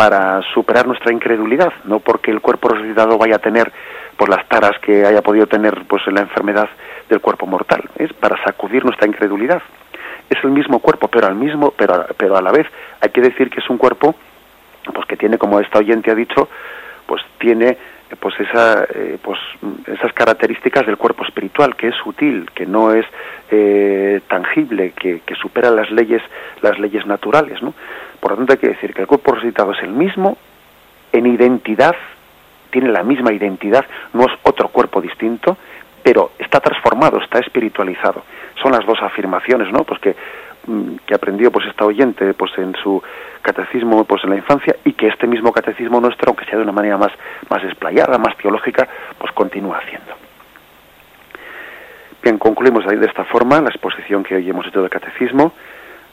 [0.00, 3.70] para superar nuestra incredulidad, no porque el cuerpo resucitado vaya a tener
[4.16, 6.70] pues las taras que haya podido tener pues en la enfermedad
[7.10, 9.60] del cuerpo mortal, es para sacudir nuestra incredulidad.
[10.30, 12.66] Es el mismo cuerpo, pero al mismo, pero pero a la vez.
[13.00, 14.14] Hay que decir que es un cuerpo
[14.94, 16.48] pues que tiene como esta oyente ha dicho,
[17.06, 17.76] pues tiene
[18.18, 19.38] pues esa eh, pues
[19.86, 23.06] esas características del cuerpo espiritual que es sutil que no es
[23.50, 26.22] eh, tangible que, que supera las leyes
[26.62, 27.72] las leyes naturales no
[28.18, 30.36] por lo tanto hay que decir que el cuerpo resucitado es el mismo
[31.12, 31.94] en identidad
[32.70, 35.56] tiene la misma identidad no es otro cuerpo distinto
[36.02, 38.24] pero está transformado está espiritualizado
[38.60, 40.16] son las dos afirmaciones no pues que
[40.66, 43.02] mm, que aprendió pues esta oyente pues en su
[43.42, 46.72] catecismo pues en la infancia y que este mismo catecismo nuestro aunque sea de una
[46.72, 47.12] manera más
[47.48, 48.88] más explayada más teológica
[49.18, 50.14] pues continúa haciendo.
[52.22, 55.52] Bien concluimos ahí de esta forma la exposición que hoy hemos hecho del catecismo.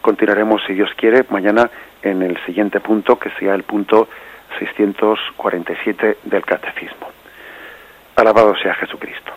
[0.01, 1.69] Continuaremos si Dios quiere mañana
[2.01, 4.07] en el siguiente punto que sea el punto
[4.59, 7.09] 647 del catecismo.
[8.15, 9.33] Alabado sea Jesucristo